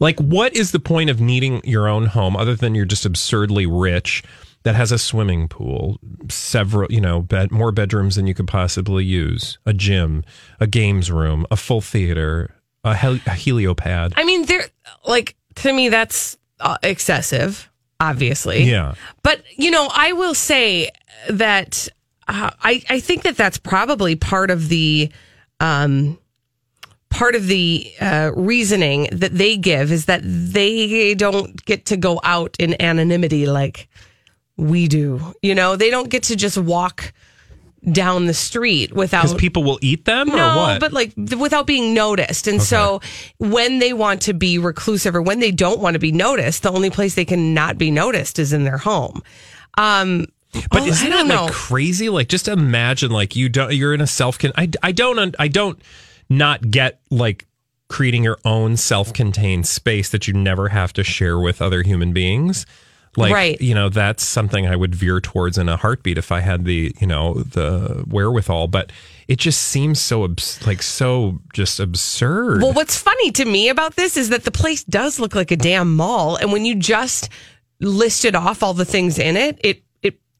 like 0.01 0.19
what 0.19 0.53
is 0.53 0.71
the 0.71 0.79
point 0.79 1.09
of 1.09 1.21
needing 1.21 1.61
your 1.63 1.87
own 1.87 2.07
home 2.07 2.35
other 2.35 2.55
than 2.55 2.75
you're 2.75 2.83
just 2.83 3.05
absurdly 3.05 3.65
rich 3.65 4.21
that 4.63 4.75
has 4.75 4.91
a 4.91 4.99
swimming 4.99 5.47
pool, 5.47 5.97
several, 6.27 6.91
you 6.91 6.99
know, 6.99 7.21
bed, 7.21 7.51
more 7.51 7.71
bedrooms 7.71 8.17
than 8.17 8.27
you 8.27 8.33
could 8.33 8.47
possibly 8.47 9.05
use, 9.05 9.59
a 9.65 9.71
gym, 9.71 10.25
a 10.59 10.67
games 10.67 11.09
room, 11.09 11.45
a 11.49 11.55
full 11.55 11.79
theater, 11.81 12.53
a, 12.83 12.93
hel- 12.93 13.13
a 13.15 13.35
heliopad. 13.35 14.13
I 14.15 14.23
mean, 14.23 14.45
there, 14.45 14.65
like, 15.07 15.35
to 15.55 15.73
me, 15.73 15.89
that's 15.89 16.37
uh, 16.59 16.77
excessive, 16.83 17.69
obviously. 17.99 18.63
Yeah. 18.63 18.95
But, 19.21 19.43
you 19.55 19.71
know, 19.71 19.89
I 19.93 20.13
will 20.13 20.33
say 20.33 20.89
that 21.29 21.87
uh, 22.27 22.51
I, 22.61 22.83
I 22.89 22.99
think 22.99 23.23
that 23.23 23.37
that's 23.37 23.57
probably 23.57 24.15
part 24.15 24.51
of 24.51 24.69
the, 24.69 25.11
um, 25.59 26.17
part 27.09 27.35
of 27.35 27.45
the 27.47 27.93
uh, 28.01 28.31
reasoning 28.35 29.07
that 29.11 29.33
they 29.33 29.55
give 29.55 29.91
is 29.91 30.05
that 30.05 30.21
they 30.23 31.13
don't 31.13 31.63
get 31.65 31.85
to 31.85 31.97
go 31.97 32.19
out 32.23 32.55
in 32.59 32.81
anonymity 32.81 33.45
like 33.45 33.87
we 34.57 34.87
do. 34.87 35.33
You 35.41 35.53
know, 35.53 35.75
they 35.75 35.91
don't 35.91 36.09
get 36.09 36.23
to 36.23 36.35
just 36.35 36.57
walk 36.57 37.13
down 37.91 38.25
the 38.27 38.33
street 38.33 38.93
without 38.93 39.23
Because 39.23 39.35
people 39.35 39.63
will 39.63 39.79
eat 39.81 40.05
them 40.05 40.29
or 40.29 40.37
no, 40.37 40.55
what? 40.57 40.79
but 40.79 40.93
like 40.93 41.13
th- 41.15 41.35
without 41.35 41.67
being 41.67 41.93
noticed. 41.93 42.47
And 42.47 42.61
so 42.61 43.01
when 43.39 43.79
they 43.79 43.93
want 43.93 44.21
to 44.23 44.33
be 44.33 44.57
reclusive 44.57 45.15
or 45.15 45.21
when 45.21 45.39
they 45.39 45.51
don't 45.51 45.79
want 45.79 45.95
to 45.95 45.99
be 45.99 46.11
noticed, 46.11 46.63
the 46.63 46.71
only 46.71 46.89
place 46.89 47.15
they 47.15 47.25
can 47.25 47.53
not 47.53 47.77
be 47.77 47.91
noticed 47.91 48.39
is 48.39 48.53
in 48.53 48.63
their 48.63 48.77
home. 48.77 49.21
Um, 49.77 50.27
But 50.71 50.83
oh, 50.83 50.85
isn't 50.85 51.07
I 51.07 51.09
that 51.09 51.17
don't 51.17 51.27
know. 51.27 51.43
like 51.45 51.53
crazy? 51.53 52.09
Like 52.09 52.27
just 52.29 52.47
imagine 52.47 53.11
like 53.11 53.35
you 53.35 53.49
don't 53.49 53.73
you're 53.73 53.93
in 53.93 54.01
a 54.01 54.07
self 54.07 54.37
con 54.39 54.51
I, 54.55 54.69
I 54.81 54.91
don't 54.91 55.17
un- 55.19 55.33
I 55.39 55.47
don't 55.47 55.81
not 56.29 56.69
get 56.71 57.01
like 57.09 57.45
creating 57.89 58.23
your 58.23 58.39
own 58.45 58.75
self-contained 58.77 59.67
space 59.67 60.09
that 60.09 60.27
you 60.27 60.33
never 60.33 60.69
have 60.69 60.93
to 60.93 61.03
share 61.03 61.37
with 61.37 61.61
other 61.61 61.83
human 61.83 62.11
beings. 62.13 62.65
Like 63.15 63.33
Right. 63.33 63.61
you 63.61 63.75
know 63.75 63.89
that's 63.89 64.23
something 64.23 64.65
I 64.65 64.75
would 64.75 64.95
veer 64.95 65.21
towards 65.21 65.57
in 65.57 65.69
a 65.69 65.77
heartbeat 65.77 66.17
if 66.17 66.31
I 66.31 66.39
had 66.39 66.65
the 66.65 66.95
you 66.99 67.07
know 67.07 67.35
the 67.35 68.03
wherewithal. 68.07 68.67
But 68.69 68.91
it 69.27 69.37
just 69.37 69.61
seems 69.61 69.99
so 70.01 70.23
abs- 70.25 70.65
like 70.65 70.81
so 70.81 71.39
just 71.53 71.79
absurd. 71.79 72.61
Well, 72.61 72.73
what's 72.73 72.97
funny 72.97 73.31
to 73.31 73.45
me 73.45 73.69
about 73.69 73.95
this 73.95 74.17
is 74.17 74.29
that 74.29 74.43
the 74.45 74.51
place 74.51 74.83
does 74.83 75.19
look 75.19 75.35
like 75.35 75.51
a 75.51 75.55
damn 75.55 75.95
mall, 75.95 76.35
and 76.37 76.51
when 76.51 76.65
you 76.65 76.75
just 76.75 77.29
listed 77.79 78.35
off 78.35 78.63
all 78.63 78.73
the 78.73 78.85
things 78.85 79.19
in 79.19 79.37
it, 79.37 79.59
it 79.63 79.83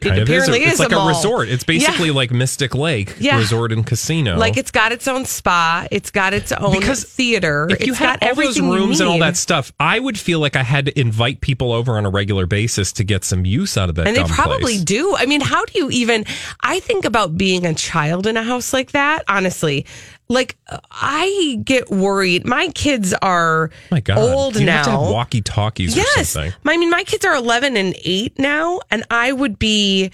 it 0.05 0.09
Kind 0.09 0.21
apparently 0.21 0.63
a, 0.63 0.67
is, 0.67 0.71
it's 0.73 0.79
like 0.79 0.91
a, 0.91 0.97
a, 0.97 1.07
resort. 1.07 1.49
It's 1.49 1.63
basically 1.63 2.09
Yeah. 2.09 2.15
like 2.15 2.31
Mystic 2.31 2.75
Lake 2.75 3.15
Yeah. 3.19 3.37
Resort 3.37 3.71
and 3.71 3.85
Casino. 3.85 4.37
Like 4.37 4.57
it's 4.57 4.71
got 4.71 4.91
its 4.91 5.07
own 5.07 5.25
spa, 5.25 5.87
it's 5.91 6.11
got 6.11 6.33
its 6.33 6.51
own 6.51 6.79
Because 6.79 7.03
theater. 7.03 7.67
If 7.69 7.85
you 7.85 7.93
it's 7.93 7.99
had 7.99 8.19
got 8.19 8.29
all 8.29 8.35
those 8.35 8.59
rooms 8.59 8.99
and 8.99 9.09
all 9.09 9.19
that 9.19 9.37
stuff, 9.37 9.71
I 9.79 9.99
would 9.99 10.17
feel 10.17 10.39
like 10.39 10.55
I 10.55 10.63
had 10.63 10.85
to 10.87 10.99
invite 10.99 11.41
people 11.41 11.71
over 11.71 11.97
on 11.97 12.05
a 12.05 12.09
regular 12.09 12.45
basis 12.45 12.91
to 12.93 13.03
get 13.03 13.23
some 13.23 13.45
use 13.45 13.77
out 13.77 13.89
of 13.89 13.95
that. 13.95 14.07
And 14.07 14.15
they 14.15 14.23
probably 14.23 14.73
place. 14.73 14.83
do. 14.83 15.15
I 15.15 15.25
mean, 15.25 15.41
how 15.41 15.65
do 15.65 15.77
you 15.77 15.89
even? 15.91 16.25
I 16.61 16.79
think 16.79 17.05
about 17.05 17.37
being 17.37 17.65
a 17.65 17.73
child 17.73 18.27
in 18.27 18.37
a 18.37 18.43
house 18.43 18.73
like 18.73 18.91
that. 18.91 19.23
Honestly, 19.27 19.85
like 20.33 20.57
I 20.91 21.59
get 21.63 21.89
worried. 21.89 22.45
My 22.45 22.67
kids 22.69 23.13
are 23.21 23.69
My 23.91 24.01
God, 24.01 24.17
old 24.17 24.55
you 24.55 24.65
now. 24.65 24.77
have 24.77 24.85
to 24.85 24.91
have 24.91 25.01
walkie 25.01 25.41
talkies 25.41 25.95
or 25.95 26.01
yes. 26.15 26.35
I 26.35 26.51
mean, 26.65 26.89
my 26.89 27.03
kids 27.03 27.23
are 27.25 27.35
eleven 27.35 27.77
and 27.77 27.95
eight 28.03 28.37
now, 28.39 28.81
and 28.91 29.03
I 29.09 29.31
would 29.31 29.57
be, 29.59 30.11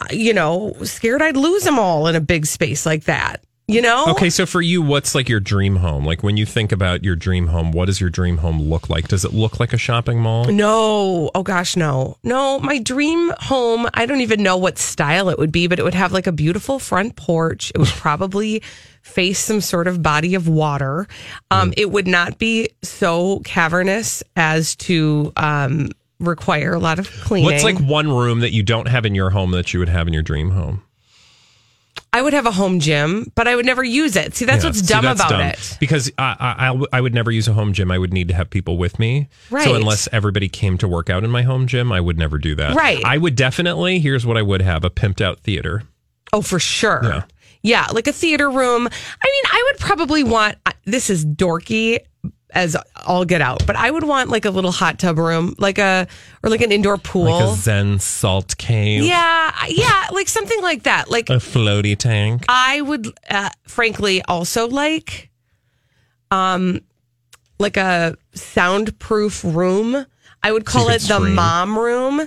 uh, 0.00 0.06
you 0.10 0.34
know, 0.34 0.74
scared 0.82 1.22
I'd 1.22 1.36
lose 1.36 1.62
them 1.64 1.78
all 1.78 2.06
in 2.08 2.16
a 2.16 2.20
big 2.20 2.46
space 2.46 2.84
like 2.84 3.04
that. 3.04 3.42
You 3.68 3.82
know? 3.82 4.06
Okay, 4.10 4.30
so 4.30 4.46
for 4.46 4.62
you, 4.62 4.80
what's 4.80 5.12
like 5.12 5.28
your 5.28 5.40
dream 5.40 5.76
home? 5.76 6.04
Like 6.04 6.22
when 6.22 6.36
you 6.36 6.46
think 6.46 6.70
about 6.70 7.02
your 7.02 7.16
dream 7.16 7.48
home, 7.48 7.72
what 7.72 7.86
does 7.86 8.00
your 8.00 8.10
dream 8.10 8.36
home 8.36 8.62
look 8.62 8.88
like? 8.88 9.08
Does 9.08 9.24
it 9.24 9.32
look 9.32 9.58
like 9.58 9.72
a 9.72 9.76
shopping 9.76 10.20
mall? 10.20 10.44
No. 10.44 11.32
Oh 11.34 11.42
gosh, 11.42 11.76
no. 11.76 12.16
No, 12.22 12.60
my 12.60 12.78
dream 12.78 13.32
home, 13.40 13.88
I 13.92 14.06
don't 14.06 14.20
even 14.20 14.44
know 14.44 14.56
what 14.56 14.78
style 14.78 15.28
it 15.30 15.38
would 15.38 15.50
be, 15.50 15.66
but 15.66 15.80
it 15.80 15.82
would 15.82 15.94
have 15.94 16.12
like 16.12 16.28
a 16.28 16.32
beautiful 16.32 16.78
front 16.78 17.16
porch. 17.16 17.72
It 17.74 17.78
would 17.78 17.88
probably 17.96 18.62
face 19.02 19.40
some 19.40 19.60
sort 19.60 19.88
of 19.88 20.00
body 20.00 20.36
of 20.36 20.46
water. 20.46 21.08
Um, 21.50 21.74
it 21.76 21.90
would 21.90 22.06
not 22.06 22.38
be 22.38 22.68
so 22.84 23.40
cavernous 23.40 24.22
as 24.36 24.76
to 24.76 25.32
um, 25.36 25.90
require 26.20 26.72
a 26.72 26.78
lot 26.78 27.00
of 27.00 27.10
cleaning. 27.10 27.50
What's 27.50 27.64
like 27.64 27.78
one 27.80 28.08
room 28.12 28.40
that 28.40 28.52
you 28.52 28.62
don't 28.62 28.86
have 28.86 29.04
in 29.04 29.16
your 29.16 29.30
home 29.30 29.50
that 29.52 29.74
you 29.74 29.80
would 29.80 29.88
have 29.88 30.06
in 30.06 30.12
your 30.12 30.22
dream 30.22 30.50
home? 30.50 30.84
I 32.16 32.22
would 32.22 32.32
have 32.32 32.46
a 32.46 32.50
home 32.50 32.80
gym, 32.80 33.30
but 33.34 33.46
I 33.46 33.54
would 33.54 33.66
never 33.66 33.84
use 33.84 34.16
it. 34.16 34.34
See, 34.34 34.46
that's 34.46 34.64
Yeah, 34.64 34.70
what's 34.70 34.80
see, 34.80 34.86
dumb 34.86 35.04
that's 35.04 35.20
about 35.20 35.30
dumb. 35.30 35.40
it. 35.42 35.76
Because 35.78 36.10
I, 36.16 36.36
I, 36.40 36.54
I 36.64 36.66
w- 36.68 36.86
I 36.92 37.00
would 37.02 37.12
never 37.12 37.30
use 37.30 37.46
a 37.46 37.52
home 37.52 37.74
gym. 37.74 37.90
I 37.90 37.98
would 37.98 38.12
need 38.12 38.28
to 38.28 38.34
have 38.34 38.48
people 38.48 38.78
with 38.78 38.98
me. 38.98 39.28
Right. 39.50 39.64
So 39.64 39.74
unless 39.74 40.08
everybody 40.12 40.48
came 40.48 40.78
to 40.78 40.88
work 40.88 41.10
out 41.10 41.24
in 41.24 41.30
my 41.30 41.42
home 41.42 41.66
gym, 41.66 41.92
I 41.92 42.00
would 42.00 42.16
never 42.18 42.38
do 42.38 42.54
that. 42.54 42.74
Right. 42.74 43.04
I 43.04 43.18
would 43.18 43.36
definitely, 43.36 43.98
here's 43.98 44.24
what 44.24 44.38
I 44.38 44.42
would 44.42 44.62
have 44.62 44.82
a 44.82 44.88
pimped 44.88 45.20
out 45.20 45.40
theater. 45.40 45.82
Oh, 46.32 46.40
for 46.40 46.58
sure. 46.58 47.00
Yeah. 47.04 47.24
Yeah, 47.62 47.86
like 47.92 48.06
a 48.06 48.12
theater 48.12 48.48
room. 48.48 48.86
I 48.86 48.88
mean, 48.90 49.44
I 49.52 49.70
would 49.72 49.80
probably 49.80 50.24
want 50.24 50.56
this 50.84 51.10
is 51.10 51.26
dorky 51.26 51.98
as 52.56 52.76
all 53.06 53.24
get 53.24 53.40
out, 53.42 53.66
but 53.66 53.76
I 53.76 53.90
would 53.90 54.02
want 54.02 54.30
like 54.30 54.46
a 54.46 54.50
little 54.50 54.72
hot 54.72 54.98
tub 54.98 55.18
room, 55.18 55.54
like 55.58 55.78
a 55.78 56.08
or 56.42 56.50
like 56.50 56.62
an 56.62 56.72
indoor 56.72 56.96
pool. 56.96 57.24
Like 57.24 57.44
a 57.44 57.54
Zen 57.54 57.98
salt 57.98 58.56
cave. 58.56 59.04
yeah, 59.04 59.52
yeah, 59.68 60.06
like 60.10 60.28
something 60.28 60.60
like 60.62 60.84
that. 60.84 61.10
Like 61.10 61.28
A 61.30 61.34
floaty 61.34 61.96
tank. 61.96 62.44
I 62.48 62.80
would 62.80 63.06
uh, 63.30 63.50
frankly 63.68 64.22
also 64.22 64.68
like 64.68 65.30
um 66.30 66.80
like 67.58 67.76
a 67.76 68.16
soundproof 68.34 69.44
room. 69.44 70.06
I 70.42 70.52
would 70.52 70.64
call 70.64 70.88
it 70.90 71.02
the 71.02 71.20
mom 71.20 71.78
room. 71.78 72.26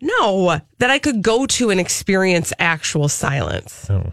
No, 0.00 0.60
that 0.78 0.90
I 0.90 0.98
could 0.98 1.22
go 1.22 1.46
to 1.46 1.70
and 1.70 1.80
experience 1.80 2.52
actual 2.58 3.08
silence. 3.08 3.88
Oh. 3.90 4.12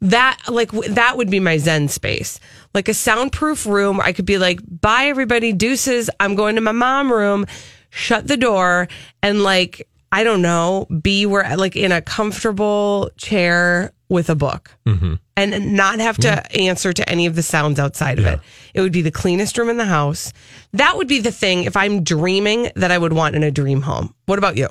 That 0.00 0.38
like 0.48 0.72
w- 0.72 0.92
that 0.94 1.16
would 1.16 1.30
be 1.30 1.40
my 1.40 1.56
zen 1.58 1.88
space. 1.88 2.38
Like 2.76 2.88
a 2.88 2.94
soundproof 2.94 3.64
room. 3.64 4.00
I 4.00 4.12
could 4.12 4.26
be 4.26 4.36
like, 4.36 4.60
"Bye 4.62 5.06
everybody, 5.06 5.54
deuces. 5.54 6.10
I'm 6.20 6.34
going 6.34 6.56
to 6.56 6.60
my 6.60 6.72
mom 6.72 7.10
room." 7.10 7.46
Shut 7.88 8.26
the 8.26 8.36
door 8.36 8.88
and 9.22 9.42
like 9.42 9.88
I 10.12 10.24
don't 10.24 10.42
know, 10.42 10.86
be 11.02 11.26
where 11.26 11.56
like 11.56 11.74
in 11.74 11.90
a 11.90 12.02
comfortable 12.02 13.10
chair 13.16 13.92
with 14.08 14.30
a 14.30 14.34
book. 14.34 14.76
Mm-hmm. 14.86 15.14
And 15.38 15.74
not 15.74 15.98
have 16.00 16.16
to 16.18 16.56
answer 16.56 16.92
to 16.92 17.08
any 17.08 17.26
of 17.26 17.34
the 17.34 17.42
sounds 17.42 17.78
outside 17.78 18.18
of 18.18 18.26
it. 18.26 18.40
It 18.72 18.80
would 18.80 18.92
be 18.92 19.02
the 19.02 19.10
cleanest 19.10 19.58
room 19.58 19.68
in 19.68 19.76
the 19.76 19.84
house. 19.84 20.32
That 20.72 20.96
would 20.96 21.08
be 21.08 21.20
the 21.20 21.32
thing 21.32 21.64
if 21.64 21.76
I'm 21.76 22.04
dreaming 22.04 22.70
that 22.76 22.90
I 22.90 22.98
would 22.98 23.12
want 23.12 23.36
in 23.36 23.42
a 23.42 23.50
dream 23.50 23.82
home. 23.82 24.14
What 24.26 24.38
about 24.38 24.56
you? 24.56 24.68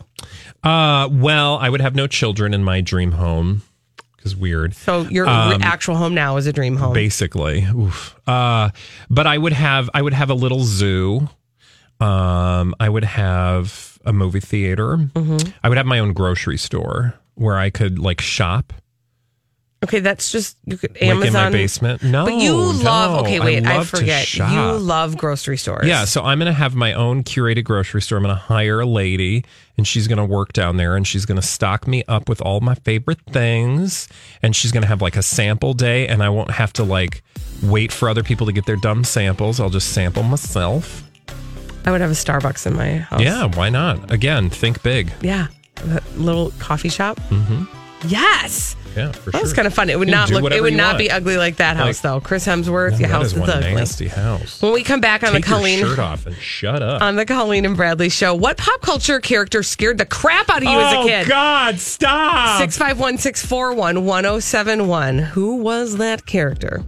Uh, 0.64 1.10
well, 1.12 1.58
I 1.58 1.70
would 1.70 1.82
have 1.82 1.96
no 1.96 2.08
children 2.08 2.54
in 2.54 2.64
my 2.64 2.82
dream 2.82 3.12
home 3.12 3.64
is 4.26 4.36
weird. 4.36 4.76
So 4.76 5.02
your 5.04 5.28
Um, 5.28 5.62
actual 5.62 5.96
home 5.96 6.14
now 6.14 6.38
is 6.38 6.48
a 6.48 6.54
dream 6.54 6.76
home. 6.76 6.94
Basically, 6.94 7.66
Oof. 7.76 8.16
Uh, 8.28 8.70
but 9.10 9.28
I 9.28 9.38
would 9.38 9.54
have 9.54 9.90
I 9.94 10.02
would 10.02 10.14
have 10.14 10.30
a 10.30 10.34
little 10.34 10.64
zoo. 10.64 11.30
Um, 12.00 12.76
I 12.80 12.90
would 12.90 13.06
have 13.06 13.98
a 14.06 14.12
movie 14.12 14.40
theater. 14.42 14.98
Mm-hmm. 14.98 15.50
I 15.64 15.70
would 15.70 15.78
have 15.78 15.86
my 15.88 16.00
own 16.00 16.14
grocery 16.14 16.58
store 16.58 17.14
where 17.36 17.58
I 17.58 17.70
could 17.70 18.00
like 18.00 18.20
shop, 18.22 18.74
okay, 19.86 20.00
that's 20.00 20.32
just 20.32 20.58
you 20.66 20.78
could 20.78 20.92
like 20.92 21.02
in 21.02 21.18
my 21.18 21.26
Amazon. 21.26 21.52
basement. 21.52 22.04
No, 22.04 22.26
but 22.26 22.36
you 22.36 22.54
love. 22.54 22.84
no, 22.84 23.20
okay, 23.22 23.40
wait, 23.40 23.66
I, 23.66 23.80
to 23.80 23.86
forget. 23.86 24.34
You 24.36 24.74
love 24.78 25.18
grocery 25.18 25.58
stores. 25.58 25.88
Yeah, 25.88 26.06
so 26.06 26.24
I'm 26.24 26.40
going 26.40 26.52
to 26.52 26.58
have 26.58 26.76
my 26.76 26.94
own 26.94 27.24
curated 27.24 27.64
grocery 27.64 28.02
store. 28.02 28.18
I'm 28.18 28.24
going 28.24 28.36
to 28.36 28.42
hire 28.42 28.80
a 28.82 28.86
lady 28.86 29.46
and 29.78 29.88
she's 29.88 30.08
going 30.08 30.18
to 30.18 30.26
work 30.26 30.54
down 30.54 30.78
there 30.78 30.96
and 30.96 31.06
she's 31.08 31.26
going 31.26 31.40
to 31.40 31.46
stock 31.46 31.88
me 31.88 32.04
up 32.08 32.28
with 32.30 32.42
all 32.42 32.60
my 32.62 32.76
favorite 32.76 33.22
things 33.30 34.08
and 34.42 34.56
she's 34.56 34.72
going 34.72 34.82
to 34.84 34.88
have 34.88 35.02
like 35.02 35.16
a 35.16 35.24
sample 35.24 35.74
day 35.74 36.08
and 36.08 36.22
I 36.24 36.30
won't 36.30 36.52
have 36.52 36.74
to 36.74 36.84
like 36.84 37.24
wait 37.64 37.92
for 37.92 38.10
other 38.10 38.24
people 38.24 38.46
to 38.48 38.54
get 38.54 38.66
their 38.66 38.76
dumb 38.78 39.04
samples. 39.04 39.60
I'll 39.60 39.70
just 39.70 39.94
sample 39.94 40.24
myself. 40.24 41.04
I 41.86 41.92
would 41.92 42.02
have 42.02 42.10
a 42.10 42.16
Starbucks 42.16 42.66
in 42.66 42.76
my 42.76 42.98
house. 42.98 43.22
Yeah, 43.22 43.46
why 43.46 43.70
not? 43.70 44.12
Again, 44.12 44.50
think 44.50 44.82
big. 44.82 45.12
yeah, 45.22 45.48
a 45.78 46.02
little 46.16 46.52
coffee 46.58 46.90
shop. 46.90 47.20
Mm-hmm. 47.30 47.66
Yes. 48.08 48.76
Yeah, 48.96 49.12
for 49.12 49.32
That 49.32 49.42
was 49.42 49.52
sure. 49.52 49.56
kind 49.58 49.68
of 49.68 49.74
fun. 49.74 49.90
It 49.90 50.00
would 50.00 50.08
not 50.08 50.30
look. 50.30 50.54
It 50.54 50.62
would 50.62 50.74
not 50.74 50.88
want. 50.94 50.98
be 51.00 51.12
ugly 51.12 51.36
like 51.38 51.58
that 51.58 51.76
house, 51.76 51.88
Like- 51.88 52.02
though. 52.02 52.22
Chris 52.22 52.48
Hemsworth, 52.48 52.98
your 53.00 53.10
house 53.10 53.34
is 53.34 53.38
ugly. 53.38 53.74
nasty 53.74 54.08
house. 54.08 54.62
When 54.62 54.72
we 54.72 54.84
come 54.84 55.02
back 55.02 55.24
on 55.24 55.34
Take 55.34 55.44
the 55.44 55.50
Colleen 55.52 55.80
shirt 55.80 56.00
off 56.00 56.26
and 56.26 56.36
shut 56.38 56.82
up. 56.82 57.02
on 57.02 57.18
the 57.18 57.26
Colleen 57.26 57.66
and 57.66 57.76
Bradley 57.76 58.08
show, 58.10 58.34
what 58.34 58.56
pop 58.58 58.80
culture 58.82 59.20
character 59.20 59.64
scared 59.64 59.98
the 59.98 60.06
crap 60.06 60.50
out 60.50 60.60
of 60.60 60.64
you 60.64 60.80
as 60.80 60.94
a 60.94 60.98
oh, 61.00 61.06
kid? 61.06 61.26
Oh, 61.26 61.30
God, 61.30 61.80
stop. 61.80 62.62
Six 62.62 62.78
five 62.78 62.98
one 62.98 63.18
six 63.18 63.46
four 63.46 63.74
one 63.74 64.06
one 64.06 64.24
zero 64.24 64.40
seven 64.40 64.88
one. 64.88 65.18
Who 65.20 65.58
was 65.58 65.98
that 65.98 66.26
character? 66.26 66.86